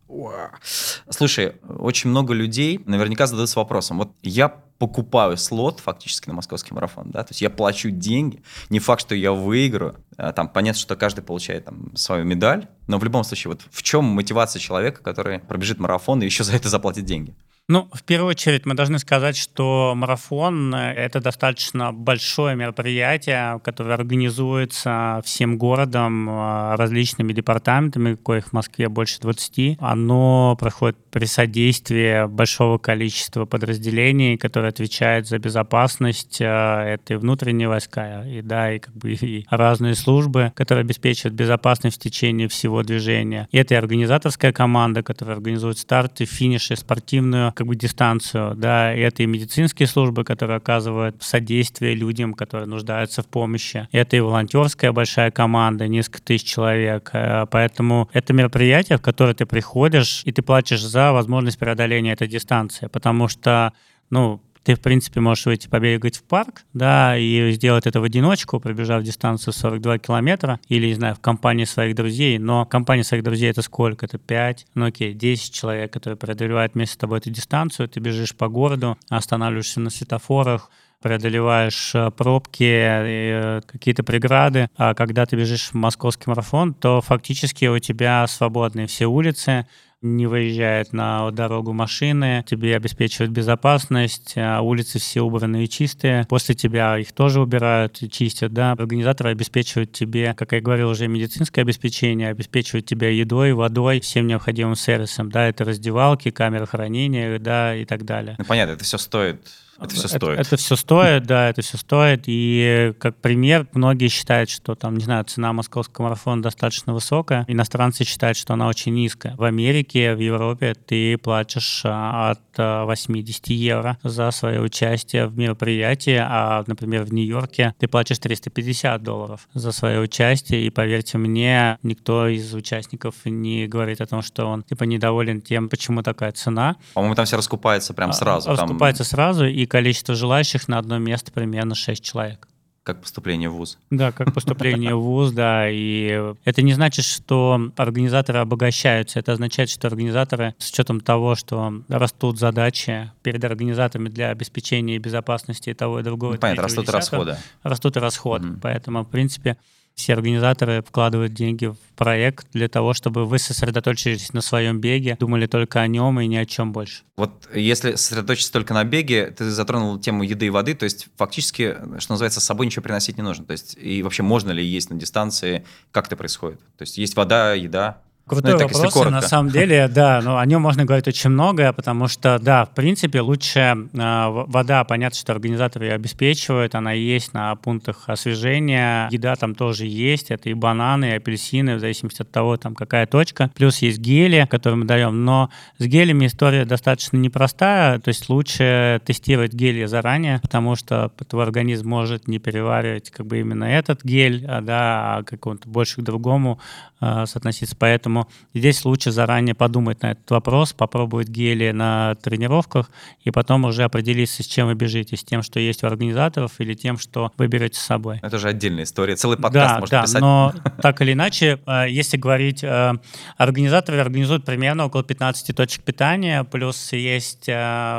Слушай, 1.08 1.54
очень 1.78 2.10
много 2.10 2.34
людей 2.34 2.80
наверняка 2.84 3.26
задаются 3.26 3.58
вопросом. 3.58 3.98
Вот 3.98 4.12
я 4.22 4.48
покупаю 4.48 5.36
слот 5.36 5.80
фактически 5.80 6.28
на 6.28 6.34
московский 6.34 6.74
марафон, 6.74 7.10
да, 7.10 7.22
то 7.22 7.32
есть 7.32 7.42
я 7.42 7.50
плачу 7.50 7.90
деньги, 7.90 8.42
не 8.70 8.78
факт, 8.78 9.02
что 9.02 9.14
я 9.14 9.32
выиграю, 9.32 9.96
а, 10.16 10.32
там 10.32 10.48
понятно, 10.48 10.80
что 10.80 10.96
каждый 10.96 11.20
получает 11.20 11.66
там 11.66 11.94
свою 11.94 12.24
медаль, 12.24 12.66
но 12.86 12.98
в 12.98 13.04
любом 13.04 13.22
случае 13.22 13.52
вот 13.52 13.60
в 13.70 13.82
чем 13.82 14.06
мотивация 14.06 14.58
человека, 14.58 15.02
который 15.02 15.38
пробежит 15.38 15.78
марафон 15.78 16.22
и 16.22 16.24
еще 16.24 16.44
за 16.44 16.56
это 16.56 16.70
заплатит 16.70 17.04
деньги? 17.04 17.34
Ну, 17.70 17.88
в 17.92 18.02
первую 18.02 18.30
очередь 18.30 18.66
мы 18.66 18.74
должны 18.74 18.98
сказать, 18.98 19.36
что 19.36 19.92
марафон— 19.94 20.74
это 20.74 21.20
достаточно 21.20 21.92
большое 21.92 22.56
мероприятие, 22.56 23.60
которое 23.62 23.94
организуется 23.94 25.22
всем 25.24 25.56
городом, 25.56 26.26
а, 26.28 26.76
различными 26.76 27.32
департаментами, 27.32 28.16
коих 28.16 28.48
в 28.48 28.52
Москве 28.54 28.88
больше 28.88 29.20
20. 29.20 29.76
Оно 29.78 30.56
проходит 30.58 30.96
при 31.12 31.26
содействии 31.26 32.26
большого 32.26 32.78
количества 32.78 33.44
подразделений, 33.44 34.36
которые 34.36 34.70
отвечают 34.70 35.28
за 35.28 35.38
безопасность. 35.38 36.40
А, 36.42 36.84
это 36.84 37.14
и 37.14 37.16
внутренние 37.18 37.68
войска, 37.68 38.26
и 38.26 38.42
да, 38.42 38.72
и 38.72 38.80
как 38.80 38.96
бы 38.96 39.12
и 39.12 39.46
разные 39.48 39.94
службы, 39.94 40.52
которые 40.56 40.82
обеспечивают 40.82 41.36
безопасность 41.36 41.98
в 41.98 42.02
течение 42.02 42.48
всего 42.48 42.82
движения. 42.82 43.46
И 43.52 43.58
это 43.58 43.74
и 43.74 43.76
организаторская 43.76 44.50
команда, 44.50 45.04
которая 45.04 45.36
организует 45.36 45.78
старты, 45.78 46.24
финиши, 46.24 46.74
спортивную 46.74 47.52
как 47.60 47.66
бы 47.66 47.76
дистанцию, 47.76 48.54
да, 48.56 48.90
это 48.90 49.22
и 49.22 49.26
медицинские 49.26 49.86
службы, 49.86 50.24
которые 50.24 50.56
оказывают 50.56 51.22
содействие 51.22 51.94
людям, 51.94 52.32
которые 52.32 52.66
нуждаются 52.66 53.22
в 53.22 53.26
помощи. 53.26 53.86
Это 53.92 54.16
и 54.16 54.20
волонтерская 54.20 54.92
большая 54.92 55.30
команда, 55.30 55.86
несколько 55.86 56.22
тысяч 56.22 56.46
человек. 56.46 57.10
Э, 57.12 57.44
поэтому 57.50 58.08
это 58.14 58.32
мероприятие, 58.32 58.96
в 58.96 59.02
которое 59.02 59.34
ты 59.34 59.44
приходишь, 59.44 60.22
и 60.24 60.32
ты 60.32 60.40
платишь 60.40 60.80
за 60.80 61.12
возможность 61.12 61.58
преодоления 61.58 62.12
этой 62.12 62.28
дистанции, 62.28 62.86
потому 62.86 63.28
что 63.28 63.74
ну, 64.08 64.40
ты, 64.62 64.74
в 64.74 64.80
принципе, 64.80 65.20
можешь 65.20 65.46
выйти 65.46 65.68
побегать 65.68 66.16
в 66.16 66.22
парк, 66.22 66.62
да, 66.74 67.16
и 67.16 67.52
сделать 67.52 67.86
это 67.86 68.00
в 68.00 68.04
одиночку, 68.04 68.60
пробежав 68.60 69.02
дистанцию 69.02 69.54
42 69.54 69.98
километра, 69.98 70.60
или, 70.68 70.88
не 70.88 70.94
знаю, 70.94 71.14
в 71.14 71.20
компании 71.20 71.64
своих 71.64 71.94
друзей, 71.94 72.38
но 72.38 72.66
компания 72.66 73.04
своих 73.04 73.24
друзей 73.24 73.50
это 73.50 73.62
сколько? 73.62 74.06
Это 74.06 74.18
5, 74.18 74.66
ну 74.74 74.86
окей, 74.86 75.14
10 75.14 75.54
человек, 75.54 75.92
которые 75.92 76.16
преодолевают 76.16 76.74
вместе 76.74 76.94
с 76.94 76.98
тобой 76.98 77.18
эту 77.18 77.30
дистанцию, 77.30 77.88
ты 77.88 78.00
бежишь 78.00 78.34
по 78.34 78.48
городу, 78.48 78.98
останавливаешься 79.08 79.80
на 79.80 79.90
светофорах, 79.90 80.70
преодолеваешь 81.00 81.94
э, 81.94 82.10
пробки, 82.10 82.64
э, 82.64 83.60
какие-то 83.66 84.02
преграды. 84.02 84.68
А 84.76 84.94
когда 84.94 85.26
ты 85.26 85.36
бежишь 85.36 85.70
в 85.70 85.74
московский 85.74 86.24
марафон, 86.28 86.74
то 86.74 87.00
фактически 87.00 87.64
у 87.66 87.78
тебя 87.78 88.26
свободные 88.26 88.86
все 88.86 89.06
улицы, 89.06 89.66
не 90.02 90.26
выезжают 90.26 90.92
на 90.92 91.30
дорогу 91.30 91.72
машины, 91.72 92.44
тебе 92.48 92.76
обеспечивают 92.76 93.32
безопасность, 93.32 94.34
а 94.36 94.60
улицы 94.60 94.98
все 94.98 95.20
убранные 95.20 95.64
и 95.64 95.68
чистые. 95.68 96.26
После 96.28 96.54
тебя 96.54 96.98
их 96.98 97.12
тоже 97.12 97.40
убирают 97.40 98.02
и 98.02 98.10
чистят, 98.10 98.52
да. 98.52 98.72
Организаторы 98.72 99.30
обеспечивают 99.30 99.92
тебе, 99.92 100.34
как 100.34 100.52
я 100.52 100.60
говорил, 100.60 100.90
уже 100.90 101.06
медицинское 101.06 101.62
обеспечение, 101.62 102.30
обеспечивают 102.30 102.86
тебя 102.86 103.10
едой, 103.10 103.52
водой, 103.52 104.00
всем 104.00 104.26
необходимым 104.26 104.74
сервисом, 104.74 105.30
да, 105.30 105.46
это 105.46 105.64
раздевалки, 105.64 106.30
камеры 106.30 106.66
хранения, 106.66 107.38
да, 107.38 107.76
и 107.76 107.84
так 107.84 108.04
далее. 108.04 108.36
Ну, 108.38 108.44
понятно, 108.44 108.72
это 108.72 108.84
все 108.84 108.98
стоит 108.98 109.40
это 109.80 109.94
все 109.94 110.08
стоит. 110.08 110.38
Это, 110.38 110.54
это 110.54 110.56
все 110.56 110.76
стоит, 110.76 111.24
да, 111.24 111.48
это 111.48 111.62
все 111.62 111.76
стоит. 111.76 112.24
И 112.26 112.92
как 112.98 113.16
пример, 113.16 113.66
многие 113.72 114.08
считают, 114.08 114.50
что 114.50 114.74
там, 114.74 114.96
не 114.96 115.04
знаю, 115.04 115.24
цена 115.24 115.52
московского 115.52 116.06
марафона 116.06 116.42
достаточно 116.42 116.92
высокая. 116.92 117.44
Иностранцы 117.48 118.04
считают, 118.04 118.36
что 118.36 118.54
она 118.54 118.68
очень 118.68 118.94
низкая. 118.94 119.34
В 119.36 119.44
Америке, 119.44 120.14
в 120.14 120.18
Европе 120.18 120.74
ты 120.74 121.16
платишь 121.18 121.82
а, 121.84 122.32
от 122.32 122.86
80 122.86 123.42
а, 123.48 123.52
евро 123.52 123.98
за 124.02 124.30
свое 124.30 124.60
участие 124.60 125.26
в 125.26 125.38
мероприятии, 125.38 126.18
а, 126.20 126.62
например, 126.66 127.04
в 127.04 127.12
Нью-Йорке 127.12 127.74
ты 127.78 127.88
платишь 127.88 128.18
350 128.18 129.02
долларов 129.02 129.48
за 129.54 129.72
свое 129.72 130.00
участие. 130.00 130.66
И 130.66 130.70
поверьте 130.70 131.18
мне, 131.18 131.78
никто 131.82 132.28
из 132.28 132.52
участников 132.54 133.14
не 133.24 133.66
говорит 133.66 134.00
о 134.00 134.06
том, 134.06 134.22
что 134.22 134.46
он 134.46 134.62
типа 134.62 134.84
недоволен 134.84 135.40
тем, 135.40 135.68
почему 135.68 136.02
такая 136.02 136.32
цена. 136.32 136.76
По-моему, 136.94 137.14
там 137.14 137.24
все 137.24 137.36
раскупается 137.36 137.94
прям 137.94 138.10
а, 138.10 138.12
сразу. 138.12 138.50
Раскупается 138.50 139.04
там... 139.04 139.10
сразу, 139.10 139.46
и 139.46 139.66
количество 139.70 140.14
желающих 140.14 140.68
на 140.68 140.78
одно 140.78 140.98
место 140.98 141.32
примерно 141.32 141.74
6 141.74 142.02
человек. 142.02 142.46
Как 142.82 143.02
поступление 143.02 143.50
в 143.50 143.52
ВУЗ. 143.52 143.78
Да, 143.90 144.10
как 144.10 144.32
поступление 144.32 144.94
в 144.94 145.00
ВУЗ, 145.00 145.32
да. 145.32 145.68
И 145.70 146.34
это 146.44 146.62
не 146.62 146.72
значит, 146.72 147.04
что 147.04 147.70
организаторы 147.76 148.38
обогащаются. 148.38 149.18
Это 149.20 149.32
означает, 149.32 149.68
что 149.68 149.86
организаторы, 149.86 150.54
с 150.58 150.70
учетом 150.70 151.00
того, 151.00 151.34
что 151.34 151.82
растут 151.88 152.38
задачи 152.38 153.12
перед 153.22 153.44
организаторами 153.44 154.08
для 154.08 154.30
обеспечения 154.30 154.98
безопасности 154.98 155.74
того 155.74 156.00
и 156.00 156.02
другого. 156.02 156.32
Ну, 156.32 156.38
понятно, 156.38 156.64
растут 156.64 156.88
и 156.88 156.90
расходы. 156.90 157.36
Растут 157.62 157.96
и 157.96 158.00
расходы. 158.00 158.48
Угу. 158.48 158.60
Поэтому, 158.62 159.04
в 159.04 159.08
принципе, 159.08 159.58
все 159.94 160.14
организаторы 160.14 160.82
вкладывают 160.82 161.34
деньги 161.34 161.66
в 161.66 161.76
проект 161.96 162.46
для 162.52 162.68
того, 162.68 162.94
чтобы 162.94 163.26
вы 163.26 163.38
сосредоточились 163.38 164.32
на 164.32 164.40
своем 164.40 164.80
беге, 164.80 165.16
думали 165.20 165.46
только 165.46 165.80
о 165.80 165.86
нем 165.86 166.20
и 166.20 166.26
ни 166.26 166.36
о 166.36 166.46
чем 166.46 166.72
больше. 166.72 167.02
Вот 167.16 167.48
если 167.54 167.94
сосредоточиться 167.96 168.52
только 168.52 168.72
на 168.72 168.84
беге, 168.84 169.26
ты 169.26 169.50
затронул 169.50 169.98
тему 169.98 170.22
еды 170.22 170.46
и 170.46 170.50
воды, 170.50 170.74
то 170.74 170.84
есть 170.84 171.08
фактически, 171.16 171.76
что 171.98 172.12
называется, 172.12 172.40
с 172.40 172.44
собой 172.44 172.66
ничего 172.66 172.82
приносить 172.82 173.18
не 173.18 173.22
нужно. 173.22 173.44
То 173.44 173.52
есть 173.52 173.76
и 173.78 174.02
вообще 174.02 174.22
можно 174.22 174.50
ли 174.50 174.64
есть 174.64 174.90
на 174.90 174.96
дистанции, 174.96 175.66
как 175.92 176.06
это 176.06 176.16
происходит? 176.16 176.60
То 176.78 176.82
есть 176.82 176.96
есть 176.96 177.16
вода, 177.16 177.52
еда, 177.52 178.02
Крутой 178.30 178.52
ну, 178.52 178.58
так, 178.60 178.72
вопрос, 178.72 179.10
на 179.10 179.22
самом 179.22 179.50
деле, 179.50 179.88
да, 179.92 180.20
но 180.22 180.38
о 180.38 180.46
нем 180.46 180.62
можно 180.62 180.84
говорить 180.84 181.08
очень 181.08 181.30
многое, 181.30 181.72
потому 181.72 182.06
что, 182.06 182.38
да, 182.38 182.64
в 182.64 182.70
принципе, 182.70 183.20
лучше 183.22 183.88
э, 183.92 184.44
вода, 184.46 184.84
понятно, 184.84 185.18
что 185.18 185.32
организаторы 185.32 185.86
ее 185.86 185.94
обеспечивают, 185.94 186.76
она 186.76 186.92
есть 186.92 187.34
на 187.34 187.56
пунктах 187.56 188.04
освежения, 188.06 189.08
еда 189.10 189.34
там 189.34 189.56
тоже 189.56 189.86
есть, 189.86 190.30
это 190.30 190.48
и 190.48 190.54
бананы, 190.54 191.06
и 191.06 191.14
апельсины, 191.14 191.74
в 191.74 191.80
зависимости 191.80 192.22
от 192.22 192.30
того, 192.30 192.56
там 192.56 192.76
какая 192.76 193.06
точка, 193.06 193.50
плюс 193.52 193.78
есть 193.78 193.98
гели, 193.98 194.46
которые 194.48 194.78
мы 194.78 194.84
даем, 194.84 195.24
но 195.24 195.50
с 195.78 195.86
гелями 195.86 196.26
история 196.26 196.64
достаточно 196.64 197.16
непростая, 197.16 197.98
то 197.98 198.10
есть 198.10 198.28
лучше 198.28 199.00
тестировать 199.04 199.54
гели 199.54 199.86
заранее, 199.86 200.38
потому 200.40 200.76
что 200.76 201.10
твой 201.28 201.42
организм 201.42 201.88
может 201.88 202.28
не 202.28 202.38
переваривать 202.38 203.10
как 203.10 203.26
бы 203.26 203.40
именно 203.40 203.64
этот 203.64 204.04
гель, 204.04 204.46
а, 204.46 204.60
да, 204.60 205.16
а 205.16 205.22
какому-то 205.24 205.68
больше 205.68 206.00
к 206.00 206.04
другому 206.04 206.60
э, 207.00 207.24
соотноситься, 207.26 207.74
поэтому 207.76 208.19
Поэтому 208.20 208.28
здесь 208.54 208.84
лучше 208.84 209.10
заранее 209.10 209.54
подумать 209.54 210.02
на 210.02 210.12
этот 210.12 210.30
вопрос, 210.30 210.72
попробовать 210.72 211.28
гели 211.28 211.70
на 211.70 212.14
тренировках 212.16 212.90
и 213.22 213.30
потом 213.30 213.64
уже 213.64 213.84
определиться, 213.84 214.42
с 214.42 214.46
чем 214.46 214.68
вы 214.68 214.74
бежите, 214.74 215.16
с 215.16 215.24
тем, 215.24 215.42
что 215.42 215.60
есть 215.60 215.84
у 215.84 215.86
организаторов 215.86 216.52
или 216.58 216.74
тем, 216.74 216.98
что 216.98 217.32
вы 217.36 217.46
берете 217.46 217.78
с 217.78 217.82
собой. 217.82 218.18
Это 218.22 218.38
же 218.38 218.48
отдельная 218.48 218.84
история, 218.84 219.16
целый 219.16 219.38
подкаст 219.38 219.74
да, 219.74 219.80
можно 219.80 219.98
да, 219.98 220.02
писать. 220.02 220.20
но 220.20 220.54
так 220.82 221.00
или 221.02 221.12
иначе, 221.12 221.60
э, 221.66 221.86
если 221.88 222.16
говорить, 222.16 222.64
э, 222.64 222.94
организаторы 223.36 224.00
организуют 224.00 224.44
примерно 224.44 224.86
около 224.86 225.02
15 225.02 225.56
точек 225.56 225.82
питания, 225.82 226.44
плюс 226.44 226.92
есть 226.92 227.48
э, 227.48 227.52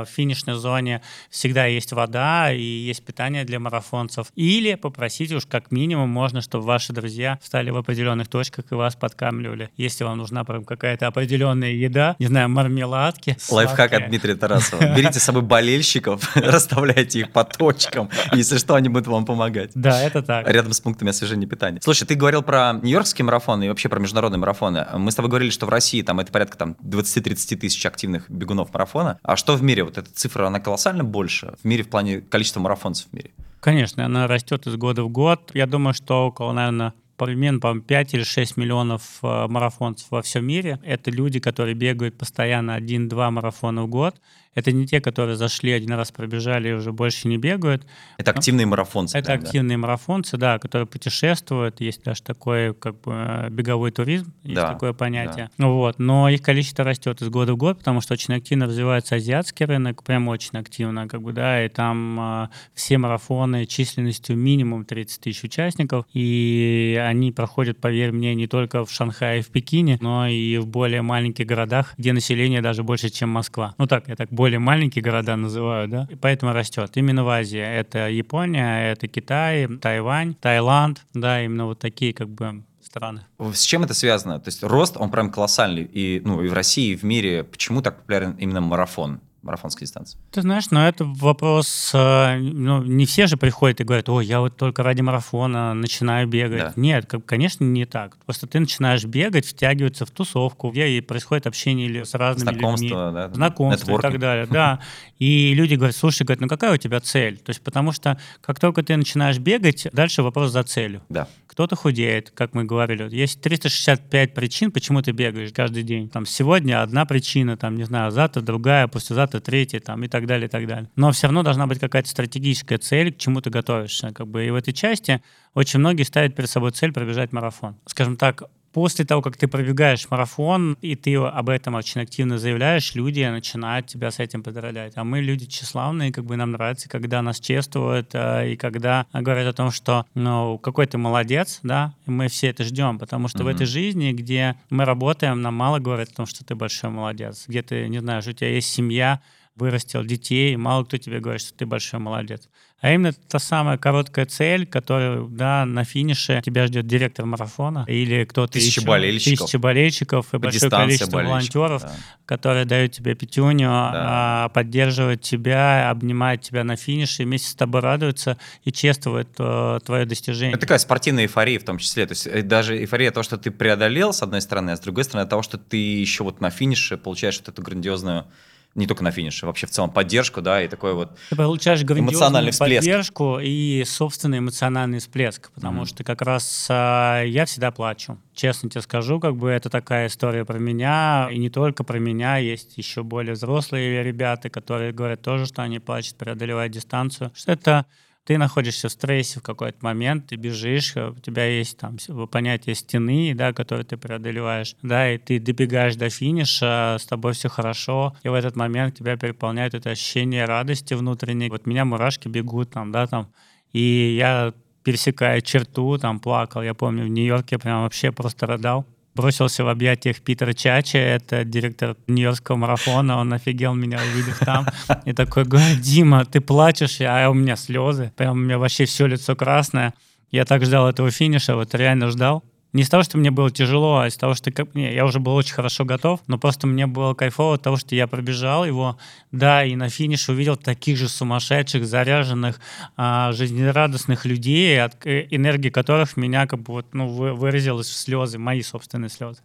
в 0.06 0.08
финишной 0.14 0.56
зоне 0.56 1.02
всегда 1.30 1.66
есть 1.66 1.94
вода 1.94 2.52
и 2.52 2.62
есть 2.62 3.04
питание 3.06 3.46
для 3.46 3.60
марафонцев. 3.60 4.28
Или 4.36 4.76
попросите 4.76 5.36
уж 5.36 5.46
как 5.46 5.72
минимум 5.72 6.10
можно, 6.10 6.42
чтобы 6.42 6.66
ваши 6.66 6.94
друзья 6.94 7.40
встали 7.42 7.70
в 7.70 7.78
определенных 7.78 8.28
точках 8.28 8.66
и 8.72 8.76
вас 8.76 8.96
подкамливали. 8.96 9.70
Если 9.78 10.04
вам 10.04 10.11
нужна 10.16 10.44
прям 10.44 10.64
какая-то 10.64 11.08
определенная 11.08 11.72
еда, 11.72 12.16
не 12.20 12.28
знаю, 12.28 12.50
мармеладки. 12.50 13.38
Лайфхак 13.50 13.94
от 13.94 14.10
Дмитрия 14.10 14.36
Тарасова. 14.42 14.96
Берите 14.96 15.20
с 15.20 15.24
собой 15.24 15.42
болельщиков, 15.42 16.30
расставляйте 16.36 17.22
их 17.22 17.32
по 17.32 17.44
точкам, 17.44 18.10
если 18.34 18.58
что, 18.58 18.76
они 18.76 18.90
будут 18.90 19.08
вам 19.08 19.26
помогать. 19.26 19.72
Да, 19.76 20.02
это 20.02 20.22
так. 20.22 20.48
Рядом 20.48 20.74
с 20.74 20.82
пунктами 20.82 21.10
освежения 21.10 21.48
питания. 21.48 21.80
Слушай, 21.82 22.06
ты 22.06 22.16
говорил 22.16 22.42
про 22.42 22.74
нью-йоркские 22.74 23.26
марафоны 23.26 23.66
и 23.66 23.70
вообще 23.70 23.90
про 23.90 24.00
международные 24.00 24.40
марафоны. 24.40 24.86
Мы 24.96 25.12
с 25.12 25.16
тобой 25.16 25.30
говорили, 25.30 25.50
что 25.50 25.66
в 25.66 25.70
России 25.70 26.02
там 26.02 26.20
это 26.20 26.32
порядка 26.32 26.58
там 26.58 26.76
20-30 26.84 27.58
тысяч 27.58 27.86
активных 27.86 28.30
бегунов 28.30 28.74
марафона. 28.74 29.20
А 29.24 29.36
что 29.36 29.56
в 29.56 29.64
мире? 29.64 29.84
Вот 29.84 29.98
эта 29.98 30.12
цифра, 30.14 30.48
она 30.48 30.60
колоссально 30.60 31.04
больше 31.04 31.54
в 31.62 31.66
мире 31.66 31.84
в 31.84 31.90
плане 31.90 32.22
количества 32.22 32.60
марафонцев 32.60 33.08
в 33.10 33.14
мире? 33.14 33.32
Конечно, 33.60 34.06
она 34.06 34.28
растет 34.28 34.66
из 34.66 34.76
года 34.76 35.04
в 35.04 35.10
год. 35.10 35.52
Я 35.54 35.68
думаю, 35.68 35.94
что 35.94 36.28
около, 36.28 36.52
наверное, 36.52 36.94
примерно, 37.26 37.60
по 37.60 37.80
5 37.80 38.14
или 38.14 38.24
6 38.24 38.58
миллионов 38.58 39.20
э, 39.22 39.48
марафонцев 39.48 40.08
во 40.12 40.22
всем 40.22 40.46
мире. 40.46 40.80
Это 40.84 41.12
люди, 41.12 41.40
которые 41.40 41.76
бегают 41.76 42.18
постоянно 42.18 42.78
1-2 42.78 43.30
марафона 43.30 43.84
в 43.84 43.88
год. 43.88 44.16
Это 44.54 44.72
не 44.72 44.86
те, 44.86 45.00
которые 45.00 45.38
зашли 45.38 45.72
один 45.72 45.94
раз 45.94 46.12
пробежали 46.12 46.70
и 46.70 46.74
уже 46.74 46.92
больше 46.92 47.28
не 47.28 47.38
бегают. 47.38 47.86
Это 48.18 48.32
активные 48.32 48.66
марафонцы. 48.66 49.18
Это 49.18 49.28
прям, 49.28 49.40
активные 49.40 49.78
да? 49.78 49.82
марафонцы, 49.82 50.38
да, 50.38 50.60
которые 50.60 50.88
путешествуют. 50.88 51.80
Есть 51.80 52.04
даже 52.04 52.22
такой 52.22 52.74
как 52.74 53.00
бы 53.02 53.48
беговой 53.50 53.92
туризм, 53.92 54.34
есть 54.44 54.56
да, 54.56 54.74
такое 54.74 54.94
понятие. 54.94 55.50
Да. 55.58 55.68
Вот. 55.68 56.00
Но 56.00 56.28
их 56.28 56.42
количество 56.42 56.84
растет 56.84 57.22
из 57.22 57.30
года 57.30 57.54
в 57.54 57.58
год, 57.58 57.80
потому 57.80 58.02
что 58.02 58.14
очень 58.14 58.34
активно 58.34 58.66
развивается 58.66 59.16
азиатский 59.16 59.66
рынок, 59.66 60.04
прям 60.04 60.28
очень 60.28 60.60
активно, 60.60 61.08
как 61.08 61.22
бы, 61.22 61.32
да, 61.32 61.64
и 61.64 61.70
там 61.70 62.20
э, 62.20 62.48
все 62.74 62.98
марафоны 62.98 63.66
численностью 63.66 64.36
минимум 64.36 64.84
30 64.84 65.22
тысяч 65.22 65.44
участников, 65.44 66.06
и 66.14 67.02
они 67.02 67.32
проходят, 67.32 67.80
поверь 67.80 68.12
мне, 68.12 68.36
не 68.36 68.48
только 68.48 68.86
в 68.86 68.92
Шанхае 68.92 69.40
и 69.40 69.42
в 69.42 69.48
Пекине, 69.48 69.98
но 70.02 70.28
и 70.28 70.58
в 70.58 70.68
более 70.68 71.02
маленьких 71.02 71.46
городах, 71.46 71.94
где 71.98 72.12
население 72.14 72.62
даже 72.62 72.84
больше, 72.84 73.10
чем 73.10 73.30
Москва. 73.30 73.76
Ну 73.78 73.88
так, 73.88 74.08
я 74.08 74.16
так 74.16 74.32
более 74.42 74.58
маленькие 74.58 75.04
города 75.04 75.36
называют, 75.36 75.92
да, 75.92 76.08
и 76.10 76.16
поэтому 76.16 76.52
растет. 76.52 76.90
Именно 76.96 77.24
в 77.24 77.30
Азии. 77.30 77.60
Это 77.60 78.10
Япония, 78.10 78.92
это 78.92 79.08
Китай, 79.08 79.68
Тайвань, 79.68 80.34
Таиланд, 80.34 81.06
да, 81.14 81.44
именно 81.44 81.66
вот 81.68 81.78
такие 81.78 82.12
как 82.12 82.28
бы 82.28 82.64
страны. 82.82 83.22
С 83.54 83.62
чем 83.62 83.84
это 83.84 83.94
связано? 83.94 84.40
То 84.40 84.48
есть 84.48 84.64
рост, 84.64 84.98
он 84.98 85.12
прям 85.12 85.30
колоссальный. 85.30 85.84
И, 85.84 86.24
ну, 86.26 86.42
и 86.42 86.48
в 86.48 86.54
России, 86.54 86.94
и 86.94 86.96
в 86.96 87.04
мире. 87.04 87.44
Почему 87.44 87.84
так 87.84 88.00
популярен 88.00 88.36
именно 88.40 88.62
марафон? 88.62 89.20
Марафонской 89.42 89.86
дистанции? 89.86 90.20
Ты 90.32 90.42
знаешь, 90.42 90.72
но 90.72 90.88
это 90.88 91.06
вопрос, 91.06 91.92
э, 91.94 92.38
ну, 92.38 92.84
не 92.84 93.06
все 93.06 93.28
же 93.28 93.38
приходят 93.38 93.82
и 93.82 93.84
говорят, 93.84 94.10
о, 94.10 94.22
я 94.22 94.40
вот 94.40 94.58
только 94.58 94.84
ради 94.84 95.02
марафона 95.02 95.74
начинаю 95.74 96.28
бегать. 96.28 96.60
Да. 96.60 96.74
Нет, 96.76 97.12
конечно, 97.26 97.64
не 97.64 97.86
так. 97.86 98.18
Просто 98.26 98.48
ты 98.48 98.60
начинаешь 98.60 99.04
бегать, 99.06 99.46
втягиваться 99.46 100.06
в 100.06 100.12
тусовку, 100.12 100.72
где 100.72 101.02
происходит 101.02 101.48
общение 101.48 102.06
с 102.06 102.14
разными 102.14 102.58
Знакомство, 102.58 102.86
людьми. 102.86 103.14
Да, 103.14 103.34
знакомство 103.34 103.98
и 103.98 104.02
так 104.02 104.20
далее. 104.20 104.48
Да. 104.50 104.80
И 105.20 105.54
люди 105.54 105.76
говорят, 105.76 105.96
слушай, 105.96 106.24
говорят, 106.24 106.42
ну 106.42 106.48
какая 106.48 106.74
у 106.74 106.78
тебя 106.78 107.00
цель? 107.00 107.38
То 107.38 107.50
есть 107.50 107.62
потому 107.62 107.92
что 107.92 108.20
как 108.42 108.60
только 108.60 108.84
ты 108.84 108.96
начинаешь 108.98 109.40
бегать, 109.40 109.88
дальше 109.94 110.24
вопрос 110.24 110.52
за 110.52 110.64
целью. 110.64 111.02
Да 111.10 111.28
кто-то 111.52 111.76
худеет, 111.76 112.32
как 112.32 112.54
мы 112.54 112.64
говорили. 112.64 113.14
Есть 113.14 113.42
365 113.42 114.34
причин, 114.34 114.72
почему 114.72 115.02
ты 115.02 115.12
бегаешь 115.12 115.52
каждый 115.52 115.84
день. 115.84 116.08
Там 116.08 116.26
сегодня 116.26 116.82
одна 116.82 117.06
причина, 117.06 117.58
там, 117.58 117.76
не 117.76 117.84
знаю, 117.84 118.10
завтра 118.12 118.40
другая, 118.40 118.88
послезавтра 118.88 119.42
третья, 119.42 119.82
там, 119.82 120.02
и 120.02 120.08
так 120.08 120.28
далее, 120.28 120.48
и 120.48 120.50
так 120.50 120.66
далее. 120.66 120.90
Но 120.96 121.12
все 121.12 121.28
равно 121.28 121.44
должна 121.44 121.68
быть 121.68 121.78
какая-то 121.78 122.08
стратегическая 122.08 122.78
цель, 122.78 123.12
к 123.12 123.18
чему 123.18 123.42
ты 123.42 123.50
готовишься. 123.50 124.14
Как 124.14 124.28
бы. 124.28 124.46
И 124.46 124.50
в 124.50 124.56
этой 124.56 124.74
части 124.74 125.22
очень 125.54 125.80
многие 125.80 126.04
ставят 126.04 126.38
перед 126.38 126.50
собой 126.50 126.72
цель 126.72 126.94
пробежать 126.94 127.34
марафон. 127.34 127.76
Скажем 127.86 128.16
так, 128.16 128.44
после 128.74 129.06
того, 129.06 129.22
как 129.22 129.38
ты 129.38 129.48
пробегаешь 129.48 130.08
марафон, 130.10 130.78
и 130.82 130.96
ты 130.96 131.16
об 131.16 131.50
этом 131.50 131.76
очень 131.76 132.02
активно 132.02 132.38
заявляешь, 132.38 132.96
люди 132.96 133.24
начинают 133.24 133.88
тебя 133.88 134.12
с 134.12 134.20
этим 134.20 134.44
поздравлять. 134.44 134.94
А 134.96 135.04
мы 135.04 135.22
люди 135.22 135.46
тщеславные, 135.46 136.12
как 136.12 136.26
бы 136.26 136.36
нам 136.36 136.52
нравится, 136.52 136.90
когда 136.90 137.22
нас 137.22 137.40
чествуют, 137.40 138.12
э, 138.14 138.54
и 138.54 138.56
когда 138.56 139.06
говорят 139.14 139.48
о 139.48 139.54
том, 139.54 139.72
что 139.72 140.06
ну, 140.14 140.58
какой 140.58 140.88
ты 140.88 140.98
молодец, 140.98 141.60
да, 141.64 141.94
и 142.06 142.12
мы 142.12 142.28
все 142.28 142.48
это 142.48 142.64
ждем, 142.64 143.00
потому 143.00 143.28
что 143.28 143.40
mm-hmm. 143.40 143.44
в 143.44 143.48
этой 143.48 143.66
жизни, 143.66 144.12
где 144.12 144.56
мы 144.70 144.86
работаем, 144.86 145.42
нам 145.42 145.56
мало 145.56 145.80
говорят 145.80 146.10
о 146.10 146.16
том, 146.16 146.26
что 146.26 146.44
ты 146.46 146.56
большой 146.56 146.90
молодец, 146.90 147.46
где 147.48 147.62
ты, 147.62 147.88
не 147.88 148.00
знаю, 148.00 148.22
у 148.26 148.32
тебя 148.34 148.50
есть 148.50 148.70
семья, 148.70 149.22
вырастил 149.56 150.04
детей, 150.04 150.56
мало 150.56 150.84
кто 150.86 150.98
тебе 150.98 151.20
говорит, 151.20 151.42
что 151.42 151.54
ты 151.54 151.66
большой 151.66 152.00
молодец. 152.00 152.48
А 152.80 152.92
именно 152.92 153.14
та 153.14 153.38
самая 153.38 153.78
короткая 153.78 154.26
цель, 154.26 154.66
которая, 154.66 155.22
да, 155.28 155.66
на 155.66 155.84
финише 155.84 156.42
тебя 156.44 156.66
ждет 156.66 156.88
директор 156.88 157.28
марафона 157.28 157.86
или 157.88 158.24
кто-то 158.24 158.54
Тысячи 158.54 158.80
еще. 158.80 158.88
болельщиков. 158.88 159.46
Тысячи 159.46 159.58
болельщиков 159.58 160.28
и 160.30 160.32
По 160.32 160.40
большое 160.40 160.72
количество 160.72 161.18
волонтеров, 161.22 161.84
да. 161.84 161.96
которые 162.26 162.66
дают 162.66 162.94
тебе 162.94 163.14
пятюню, 163.14 163.68
Да. 163.68 164.46
а, 164.46 164.50
поддерживают 164.50 165.22
тебя, 165.22 165.92
обнимают 165.92 166.42
тебя 166.42 166.64
на 166.64 166.76
финише, 166.76 167.24
вместе 167.24 167.50
с 167.50 167.56
тобой 167.56 167.82
радуются 167.82 168.40
и 168.64 168.72
чествуют 168.72 169.30
э, 169.38 169.80
твое 169.86 170.06
достижение. 170.06 170.54
Это 170.54 170.62
такая 170.62 170.80
спортивная 170.80 171.26
эйфория 171.26 171.60
в 171.60 171.64
том 171.64 171.78
числе. 171.78 172.08
То 172.08 172.14
есть 172.14 172.26
э, 172.26 172.42
даже 172.42 172.80
эйфория 172.80 173.12
того, 173.12 173.22
что 173.24 173.38
ты 173.38 173.52
преодолел, 173.52 174.12
с 174.12 174.24
одной 174.24 174.42
стороны, 174.42 174.72
а 174.72 174.76
с 174.76 174.80
другой 174.80 175.04
стороны, 175.04 175.30
того, 175.30 175.44
что 175.44 175.60
ты 175.60 175.78
еще 175.78 176.24
вот 176.24 176.42
на 176.42 176.50
финише 176.50 176.98
получаешь 176.98 177.38
вот 177.38 177.50
эту 177.50 177.62
грандиозную, 177.62 178.26
не 178.76 178.88
только 178.88 179.04
на 179.04 179.12
финише, 179.12 179.46
вообще 179.46 179.68
в 179.68 179.72
целом 179.72 179.92
поддержку, 179.92 180.42
да, 180.42 180.64
и 180.64 180.68
такой 180.68 180.94
вот 180.94 181.18
Ты 181.30 181.36
получаешь 181.36 181.84
Эмоциональный 181.84 182.52
всплеск. 182.52 182.80
поддержку 182.80 183.40
и 183.42 183.84
собственный 183.86 184.40
эмоциональный 184.40 185.00
всплеск, 185.00 185.52
потому 185.52 185.80
Мгм. 185.80 185.86
что 185.88 186.04
как 186.04 186.22
раз 186.22 186.68
а, 186.70 187.22
я 187.24 187.46
всегда 187.46 187.72
плачу. 187.72 188.18
Честно 188.34 188.70
тебе 188.70 188.82
скажу, 188.82 189.20
как 189.20 189.36
бы 189.36 189.50
это 189.50 189.70
такая 189.70 190.08
история 190.08 190.46
про 190.46 190.58
меня, 190.58 191.28
и 191.32 191.38
не 191.38 191.50
только 191.50 191.84
про 191.84 192.00
меня, 192.00 192.38
есть 192.38 192.78
еще 192.78 193.04
более 193.04 193.34
взрослые 193.34 194.04
ребята, 194.04 194.50
которые 194.50 194.94
говорят 194.94 195.22
тоже, 195.22 195.46
что 195.46 195.62
они 195.64 195.80
плачут, 195.80 196.16
преодолевая 196.16 196.70
дистанцию, 196.70 197.32
что 197.36 197.52
это 197.52 197.86
ты 198.24 198.38
находишься 198.38 198.88
в 198.88 198.92
стрессе 198.92 199.40
в 199.40 199.44
какой-то 199.44 199.78
момент, 199.82 200.28
ты 200.28 200.36
бежишь, 200.36 200.96
э, 200.96 201.10
у 201.10 201.20
тебя 201.20 201.46
есть 201.46 201.78
там 201.78 201.98
понятие 202.32 202.76
стены, 202.76 203.34
да, 203.36 203.52
которую 203.54 203.86
ты 203.86 203.98
преодолеваешь, 203.98 204.76
да, 204.82 205.12
и 205.12 205.18
ты 205.18 205.40
добегаешь 205.40 205.96
до 205.96 206.10
финиша, 206.10 206.98
с 207.00 207.06
тобой 207.06 207.34
все 207.34 207.50
хорошо, 207.50 208.16
и 208.24 208.30
в 208.30 208.34
этот 208.34 208.56
момент 208.56 208.98
тебя 208.98 209.18
переполняет 209.18 209.74
это 209.74 209.90
ощущение 209.90 210.46
радости 210.46 210.94
внутренней. 210.94 211.50
Вот 211.50 211.66
меня 211.66 211.84
мурашки 211.84 212.28
бегут 212.28 212.72
там, 212.72 212.92
да, 212.92 213.08
там, 213.08 213.32
и 213.74 214.16
я 214.18 214.54
пересекая 214.84 215.42
черту, 215.42 215.98
там 215.98 216.20
плакал, 216.20 216.62
я 216.62 216.74
помню, 216.74 217.06
в 217.06 217.10
Нью-Йорке 217.10 217.58
прям 217.58 217.84
вообще 217.84 218.12
просто 218.12 218.48
рыдал. 218.48 218.86
Бросился 219.14 219.64
в 219.64 219.68
объятиях 219.68 220.22
Питера 220.22 220.54
Чача, 220.54 220.98
это 220.98 221.44
директор 221.44 221.98
Нью-Йоркского 222.08 222.56
марафона, 222.56 223.18
он 223.18 223.34
офигел 223.34 223.74
меня, 223.74 224.00
увидев 224.00 224.40
там, 224.40 224.66
и 225.06 225.12
такой 225.12 225.44
говорит, 225.44 225.82
Дима, 225.82 226.24
ты 226.24 226.40
плачешь, 226.40 227.02
а 227.02 227.30
у 227.30 227.34
меня 227.34 227.58
слезы, 227.58 228.14
прям 228.16 228.32
у 228.34 228.42
меня 228.42 228.58
вообще 228.58 228.86
все 228.86 229.08
лицо 229.08 229.36
красное. 229.36 229.94
Я 230.32 230.46
так 230.46 230.64
ждал 230.64 230.88
этого 230.88 231.12
финиша, 231.12 231.56
вот 231.56 231.76
реально 231.76 232.10
ждал. 232.10 232.44
Не 232.74 232.84
из 232.84 232.90
того, 232.90 233.04
что 233.04 233.18
мне 233.18 233.32
было 233.32 233.52
тяжело, 233.52 234.00
а 234.00 234.08
из 234.08 234.16
того, 234.16 234.34
что 234.34 234.52
не, 234.74 234.94
я 234.94 235.06
уже 235.06 235.20
был 235.20 235.36
очень 235.36 235.54
хорошо 235.54 235.84
готов, 235.84 236.22
но 236.28 236.38
просто 236.38 236.68
мне 236.68 236.88
было 236.88 237.14
кайфово 237.14 237.56
от 237.56 237.62
того, 237.62 237.76
что 237.76 237.96
я 237.96 238.08
пробежал 238.08 238.64
его, 238.66 238.98
да, 239.32 239.66
и 239.66 239.76
на 239.76 239.90
финише 239.90 240.32
увидел 240.32 240.56
таких 240.56 240.98
же 240.98 241.10
сумасшедших, 241.10 241.86
заряженных, 241.86 242.62
а, 242.96 243.34
жизнерадостных 243.34 244.26
людей, 244.26 244.82
от 244.82 245.06
э, 245.06 245.28
энергии 245.32 245.70
которых 245.70 246.16
меня 246.16 246.48
как 246.48 246.62
бы 246.62 246.74
вот, 246.74 246.94
ну, 246.94 247.08
вы- 247.08 247.34
выразилась 247.34 247.90
в 247.90 247.96
слезы, 247.96 248.38
мои 248.38 248.62
собственные 248.62 249.10
слезы. 249.10 249.42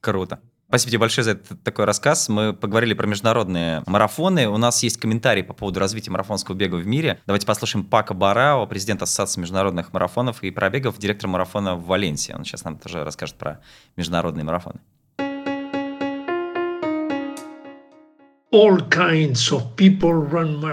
Круто. 0.00 0.38
Спасибо 0.68 0.90
тебе 0.90 0.98
большое 0.98 1.24
за 1.24 1.30
этот 1.30 1.62
такой 1.62 1.86
рассказ. 1.86 2.28
Мы 2.28 2.52
поговорили 2.52 2.92
про 2.92 3.06
международные 3.06 3.82
марафоны. 3.86 4.48
У 4.48 4.58
нас 4.58 4.82
есть 4.82 4.98
комментарий 4.98 5.42
по 5.42 5.54
поводу 5.54 5.80
развития 5.80 6.10
марафонского 6.10 6.54
бега 6.54 6.74
в 6.74 6.86
мире. 6.86 7.18
Давайте 7.24 7.46
послушаем 7.46 7.86
Пака 7.86 8.12
Барао, 8.12 8.66
президента 8.66 9.04
Ассоциации 9.04 9.40
международных 9.40 9.94
марафонов 9.94 10.42
и 10.42 10.50
пробегов, 10.50 10.98
директор 10.98 11.26
марафона 11.26 11.74
в 11.74 11.86
Валенсии. 11.86 12.34
Он 12.34 12.44
сейчас 12.44 12.64
нам 12.64 12.76
тоже 12.76 13.02
расскажет 13.02 13.36
про 13.36 13.60
международные 13.96 14.44
марафоны. 14.44 14.80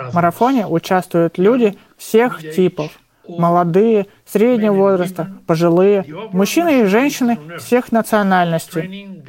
В 0.09 0.13
марафоне 0.13 0.67
участвуют 0.67 1.37
люди 1.37 1.77
всех 1.97 2.41
типов. 2.41 2.91
Молодые, 3.27 4.07
среднего 4.25 4.73
возраста, 4.73 5.31
пожилые, 5.47 6.05
мужчины 6.31 6.81
и 6.81 6.85
женщины 6.85 7.39
всех 7.59 7.91
национальностей. 7.91 9.23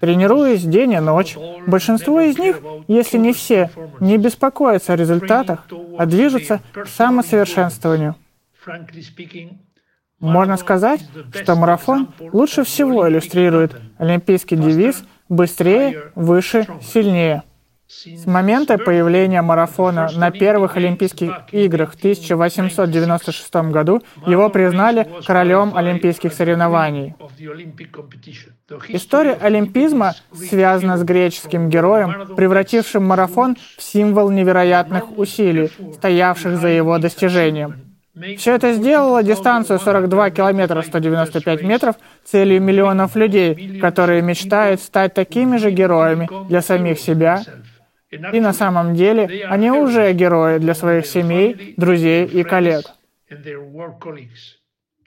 Тренируясь 0.00 0.62
день 0.62 0.92
и 0.92 0.98
ночь, 1.00 1.36
большинство 1.66 2.20
из 2.20 2.38
них, 2.38 2.60
если 2.88 3.18
не 3.18 3.32
все, 3.32 3.70
не 4.00 4.18
беспокоятся 4.18 4.92
о 4.92 4.96
результатах, 4.96 5.66
а 5.98 6.06
движутся 6.06 6.60
к 6.72 6.86
самосовершенствованию. 6.86 8.16
Можно 10.20 10.56
сказать, 10.56 11.00
что 11.34 11.56
марафон 11.56 12.08
лучше 12.32 12.62
всего 12.62 13.08
иллюстрирует 13.08 13.74
олимпийский 13.98 14.56
девиз 14.56 15.04
«быстрее, 15.28 16.12
выше, 16.14 16.66
сильнее». 16.80 17.42
С 17.92 18.26
момента 18.26 18.78
появления 18.78 19.42
марафона 19.42 20.08
на 20.16 20.30
первых 20.30 20.78
Олимпийских 20.78 21.30
играх 21.52 21.92
в 21.92 21.96
1896 21.96 23.54
году 23.70 24.00
его 24.26 24.48
признали 24.48 25.06
королем 25.26 25.76
олимпийских 25.76 26.32
соревнований. 26.32 27.14
История 28.88 29.34
олимпизма 29.34 30.14
связана 30.32 30.96
с 30.96 31.04
греческим 31.04 31.68
героем, 31.68 32.34
превратившим 32.34 33.04
марафон 33.04 33.58
в 33.76 33.82
символ 33.82 34.30
невероятных 34.30 35.18
усилий, 35.18 35.70
стоявших 35.92 36.56
за 36.56 36.68
его 36.68 36.96
достижением. 36.98 37.92
Все 38.38 38.54
это 38.54 38.72
сделало 38.72 39.22
дистанцию 39.22 39.78
42 39.78 40.30
километра 40.30 40.82
195 40.82 41.62
метров 41.62 41.96
целью 42.24 42.60
миллионов 42.60 43.16
людей, 43.16 43.78
которые 43.80 44.22
мечтают 44.22 44.80
стать 44.80 45.14
такими 45.14 45.58
же 45.58 45.70
героями 45.70 46.28
для 46.48 46.62
самих 46.62 46.98
себя. 46.98 47.42
И 48.12 48.40
на 48.40 48.52
самом 48.52 48.94
деле 48.94 49.46
они 49.48 49.70
уже 49.70 50.12
герои 50.12 50.58
для 50.58 50.74
своих 50.74 51.06
семей, 51.06 51.74
друзей 51.76 52.26
и 52.26 52.42
коллег. 52.42 52.84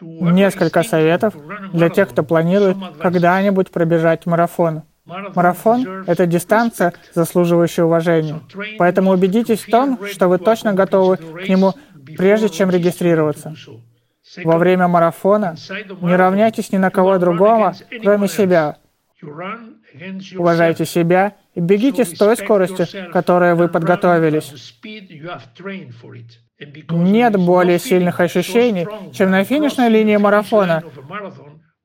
Несколько 0.01 0.83
советов 0.83 1.35
для 1.71 1.89
тех, 1.89 2.09
кто 2.09 2.23
планирует 2.23 2.77
когда-нибудь 2.99 3.69
пробежать 3.69 4.25
марафон. 4.25 4.83
Марафон— 5.05 6.03
это 6.07 6.25
дистанция, 6.25 6.93
заслуживающая 7.13 7.85
уважения. 7.85 8.41
Поэтому 8.79 9.11
убедитесь 9.11 9.61
в 9.61 9.69
том, 9.69 9.99
что 10.07 10.27
вы 10.27 10.39
точно 10.39 10.73
готовы 10.73 11.17
к 11.17 11.47
нему, 11.47 11.73
прежде 12.17 12.49
чем 12.49 12.71
регистрироваться. 12.71 13.53
Во 14.43 14.57
время 14.57 14.87
марафона 14.87 15.55
не 16.01 16.15
равняйтесь 16.15 16.71
ни 16.71 16.77
на 16.77 16.89
кого 16.89 17.19
другого, 17.19 17.75
кроме 18.01 18.27
себя. 18.27 18.77
Уважайте 20.37 20.85
себя 20.85 21.35
и 21.53 21.59
бегите 21.59 22.05
с 22.05 22.11
той 22.11 22.35
скоростью, 22.37 22.87
которой 23.11 23.55
вы 23.55 23.67
подготовились. 23.67 24.79
Нет 26.89 27.35
более 27.37 27.79
сильных 27.79 28.19
ощущений, 28.19 28.87
чем 29.13 29.31
на 29.31 29.43
финишной 29.43 29.89
линии 29.89 30.17
марафона. 30.17 30.83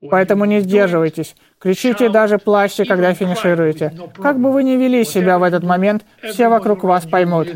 Поэтому 0.09 0.45
не 0.45 0.61
сдерживайтесь. 0.61 1.35
Кричите 1.59 2.07
и 2.07 2.09
даже 2.09 2.39
плачьте, 2.39 2.85
когда 2.85 3.13
финишируете. 3.13 3.93
Как 4.15 4.39
бы 4.39 4.51
вы 4.51 4.63
ни 4.63 4.71
вели 4.71 5.03
себя 5.03 5.37
в 5.37 5.43
этот 5.43 5.63
момент, 5.63 6.05
все 6.23 6.49
вокруг 6.49 6.83
вас 6.83 7.05
поймут. 7.05 7.49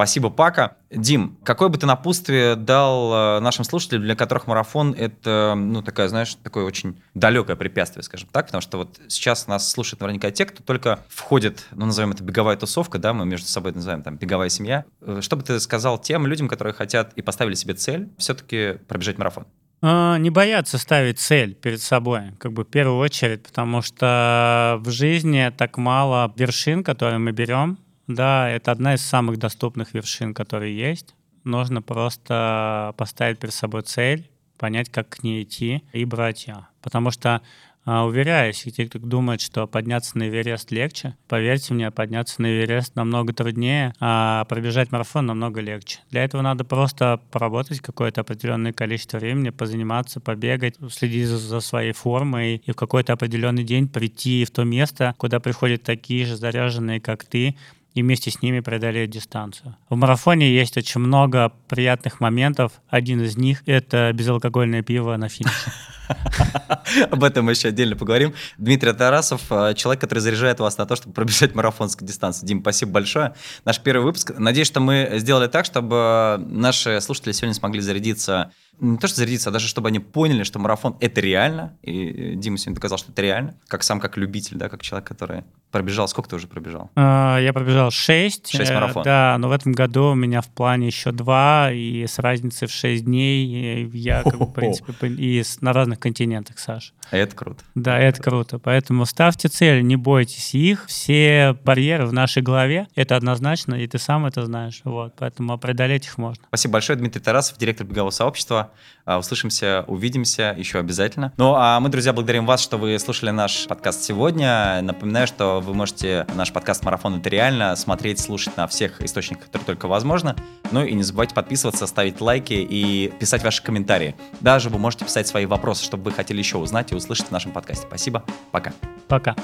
Спасибо, 0.00 0.30
Пака. 0.30 0.78
Дим, 0.90 1.36
какое 1.44 1.68
бы 1.68 1.76
ты 1.76 1.84
напутствие 1.84 2.56
дал 2.56 3.12
э, 3.36 3.40
нашим 3.40 3.66
слушателям, 3.66 4.02
для 4.04 4.16
которых 4.16 4.46
марафон— 4.46 4.94
это, 4.98 5.52
ну, 5.54 5.82
такая, 5.82 6.08
знаешь, 6.08 6.36
такое 6.42 6.64
очень 6.64 6.98
далекое 7.12 7.54
препятствие, 7.54 8.02
скажем 8.02 8.26
так, 8.32 8.46
потому 8.46 8.62
что 8.62 8.78
вот 8.78 8.98
сейчас 9.08 9.46
нас 9.46 9.70
слушают 9.70 10.00
наверняка 10.00 10.30
те, 10.30 10.46
кто 10.46 10.62
только 10.62 11.00
входит, 11.10 11.66
ну, 11.72 11.84
назовем 11.84 12.12
это 12.12 12.24
беговая 12.24 12.56
тусовка, 12.56 12.98
да, 12.98 13.12
мы 13.12 13.26
между 13.26 13.46
собой 13.48 13.72
называем 13.72 14.02
там 14.02 14.16
беговая 14.16 14.48
семья. 14.48 14.86
Э, 15.02 15.18
Что 15.20 15.36
бы 15.36 15.42
ты 15.42 15.60
сказал 15.60 15.98
тем 15.98 16.26
людям, 16.26 16.48
которые 16.48 16.72
хотят 16.72 17.12
и 17.16 17.20
поставили 17.20 17.54
себе 17.54 17.74
цель 17.74 18.08
все-таки 18.16 18.78
пробежать 18.88 19.18
марафон? 19.18 19.44
А, 19.82 20.16
Не 20.16 20.30
бояться 20.30 20.78
ставить 20.78 21.18
цель 21.18 21.54
перед 21.54 21.82
собой, 21.82 22.32
как 22.38 22.54
бы 22.54 22.64
в 22.64 22.68
первую 22.68 22.96
очередь, 22.96 23.42
потому 23.42 23.82
что 23.82 24.78
в 24.80 24.90
жизни 24.90 25.52
так 25.54 25.76
мало 25.76 26.32
вершин, 26.36 26.82
которые 26.82 27.18
мы 27.18 27.32
берем. 27.32 27.76
Да, 28.14 28.50
это 28.50 28.72
одна 28.72 28.94
из 28.94 29.02
самых 29.02 29.38
доступных 29.38 29.94
вершин, 29.94 30.34
которые 30.34 30.76
есть. 30.76 31.14
Нужно 31.44 31.80
просто 31.80 32.92
поставить 32.96 33.38
перед 33.38 33.54
собой 33.54 33.82
цель, 33.82 34.28
понять, 34.58 34.90
как 34.90 35.08
к 35.08 35.22
ней 35.22 35.44
идти 35.44 35.84
и 35.92 36.04
брать 36.04 36.48
ее. 36.48 36.66
Потому 36.82 37.12
что 37.12 37.40
А, 37.86 38.04
уверяю, 38.04 38.48
если 38.48 38.70
те, 38.70 38.86
кто 38.86 38.98
думает, 38.98 39.40
что 39.40 39.66
подняться 39.66 40.18
на 40.18 40.28
Эверест 40.28 40.70
легче, 40.70 41.16
поверьте 41.28 41.72
мне, 41.72 41.90
подняться 41.90 42.42
на 42.42 42.46
Эверест 42.46 42.94
намного 42.94 43.32
труднее, 43.32 43.94
а 44.00 44.44
пробежать 44.44 44.92
марафон 44.92 45.26
намного 45.26 45.62
легче. 45.62 46.00
Для 46.10 46.24
этого 46.24 46.42
надо 46.42 46.64
просто 46.64 47.20
поработать 47.30 47.80
какое-то 47.80 48.20
определенное 48.20 48.74
количество 48.74 49.16
времени, 49.18 49.48
позаниматься, 49.48 50.20
побегать, 50.20 50.76
следить 50.90 51.26
за, 51.26 51.38
за 51.38 51.60
своей 51.60 51.92
формой 51.92 52.62
и 52.66 52.70
в 52.70 52.76
какой-то 52.76 53.14
определенный 53.14 53.64
день 53.64 53.88
прийти 53.88 54.44
в 54.44 54.50
то 54.50 54.62
место, 54.64 55.14
куда 55.16 55.40
приходят 55.40 55.82
такие 55.82 56.26
же 56.26 56.36
заряженные, 56.36 57.00
как 57.00 57.24
ты, 57.24 57.56
и 57.94 58.02
вместе 58.02 58.30
с 58.30 58.42
ними 58.42 58.60
преодолеть 58.60 59.10
дистанцию. 59.10 59.76
В 59.88 59.96
марафоне 59.96 60.52
есть 60.52 60.76
очень 60.76 61.00
много 61.00 61.52
приятных 61.68 62.20
моментов. 62.20 62.72
Один 62.88 63.22
из 63.22 63.36
них— 63.36 63.62
это 63.66 64.12
безалкогольное 64.12 64.82
пиво 64.82 65.16
на 65.16 65.28
финише. 65.28 65.72
Об 67.10 67.24
этом 67.24 67.44
мы 67.44 67.52
еще 67.52 67.68
отдельно 67.68 67.96
поговорим. 67.96 68.34
Дмитрий 68.58 68.92
Тарасов, 68.92 69.42
э, 69.50 69.74
человек, 69.74 70.00
который 70.00 70.20
заряжает 70.20 70.60
вас 70.60 70.78
на 70.78 70.86
то, 70.86 70.96
чтобы 70.96 71.14
пробежать 71.14 71.54
марафонскую 71.54 72.06
дистанцию. 72.06 72.48
Дим, 72.48 72.60
спасибо 72.60 72.92
большое. 72.92 73.34
Наш 73.64 73.80
первый 73.80 74.04
выпуск. 74.04 74.32
Надеюсь, 74.36 74.66
что 74.66 74.80
мы 74.80 75.08
сделали 75.14 75.46
так, 75.48 75.64
чтобы 75.64 76.36
наши 76.48 77.00
слушатели 77.00 77.32
сегодня 77.32 77.54
смогли 77.54 77.80
зарядиться 77.80 78.52
не 78.80 78.98
то, 78.98 79.06
что 79.06 79.18
зарядиться, 79.18 79.50
а 79.50 79.52
даже 79.52 79.68
чтобы 79.68 79.88
они 79.88 79.98
поняли, 79.98 80.42
что 80.42 80.58
марафон— 80.58 80.96
это 81.00 81.20
реально. 81.20 81.76
И 81.82 82.34
Дима 82.36 82.58
сегодня 82.58 82.76
доказал, 82.76 82.98
что 82.98 83.12
это 83.12 83.22
реально. 83.22 83.54
Как 83.68 83.82
сам, 83.82 84.00
как 84.00 84.16
любитель, 84.16 84.56
да, 84.56 84.68
как 84.68 84.82
человек, 84.82 85.06
который 85.08 85.44
пробежал. 85.70 86.08
Сколько 86.08 86.30
ты 86.30 86.36
уже 86.36 86.46
пробежал? 86.46 86.90
А, 86.96 87.38
я 87.38 87.52
пробежал 87.52 87.90
6. 87.90 88.50
6 88.50 88.70
марафонов. 88.72 89.04
Да, 89.04 89.36
но 89.38 89.48
в 89.48 89.52
этом 89.52 89.72
году 89.72 90.10
у 90.10 90.14
меня 90.14 90.40
в 90.40 90.48
плане 90.48 90.88
еще 90.88 91.12
2, 91.12 91.72
и 91.72 92.06
с 92.06 92.18
разницей 92.18 92.66
в 92.66 92.72
6 92.72 93.04
дней 93.04 93.88
я, 93.92 94.22
как 94.22 94.38
бы, 94.38 94.46
в 94.46 94.52
принципе, 94.52 95.08
и 95.08 95.42
на 95.60 95.72
разных 95.72 96.00
континентах, 96.00 96.58
Саш. 96.58 96.92
Это 97.10 97.34
круто. 97.36 97.64
Да, 97.74 97.98
это 97.98 98.22
круто. 98.22 98.58
Поэтому 98.58 99.04
ставьте 99.04 99.48
цели, 99.48 99.82
не 99.82 99.96
бойтесь 99.96 100.54
их. 100.54 100.86
Все 100.86 101.56
барьеры 101.64 102.06
в 102.06 102.12
нашей 102.12 102.42
голове, 102.42 102.88
это 102.94 103.16
однозначно, 103.16 103.74
и 103.74 103.86
ты 103.86 103.98
сам 103.98 104.26
это 104.26 104.44
знаешь. 104.44 104.80
Вот, 104.84 105.14
поэтому 105.18 105.58
преодолеть 105.58 106.06
их 106.06 106.18
можно. 106.18 106.44
Спасибо 106.48 106.72
большое, 106.72 106.98
Дмитрий 106.98 107.20
Тарасов, 107.20 107.58
директор 107.58 107.86
бегового 107.86 108.10
сообщества. 108.10 108.69
А, 109.04 109.18
услышимся, 109.18 109.84
увидимся 109.86 110.54
еще 110.56 110.78
обязательно. 110.78 111.32
Ну, 111.36 111.54
а 111.56 111.80
мы, 111.80 111.88
друзья, 111.88 112.12
благодарим 112.12 112.46
вас, 112.46 112.60
что 112.60 112.76
вы 112.76 112.98
слушали 112.98 113.30
наш 113.30 113.66
подкаст 113.66 114.02
сегодня. 114.02 114.80
Напоминаю, 114.82 115.26
что 115.26 115.60
вы 115.60 115.74
можете 115.74 116.26
наш 116.34 116.52
подкаст 116.52 116.84
«Марафон. 116.84 117.18
Это 117.18 117.28
реально» 117.28 117.74
смотреть, 117.76 118.20
слушать 118.20 118.56
на 118.56 118.66
всех 118.66 119.00
источниках, 119.02 119.46
которые 119.46 119.66
только 119.66 119.88
возможно. 119.88 120.36
Ну 120.70 120.84
и 120.84 120.94
не 120.94 121.02
забывайте 121.02 121.34
подписываться, 121.34 121.86
ставить 121.86 122.20
лайки 122.20 122.54
и 122.54 123.12
писать 123.18 123.42
ваши 123.42 123.62
комментарии. 123.62 124.14
Даже 124.40 124.68
вы 124.68 124.78
можете 124.78 125.04
писать 125.04 125.26
свои 125.26 125.46
вопросы, 125.46 125.84
чтобы 125.84 126.04
вы 126.04 126.12
хотели 126.12 126.38
еще 126.38 126.58
узнать 126.58 126.92
и 126.92 126.94
услышать 126.94 127.26
в 127.26 127.30
нашем 127.30 127.52
подкасте. 127.52 127.86
Спасибо. 127.86 128.22
Пока. 128.52 128.72
Пока. 129.08 129.34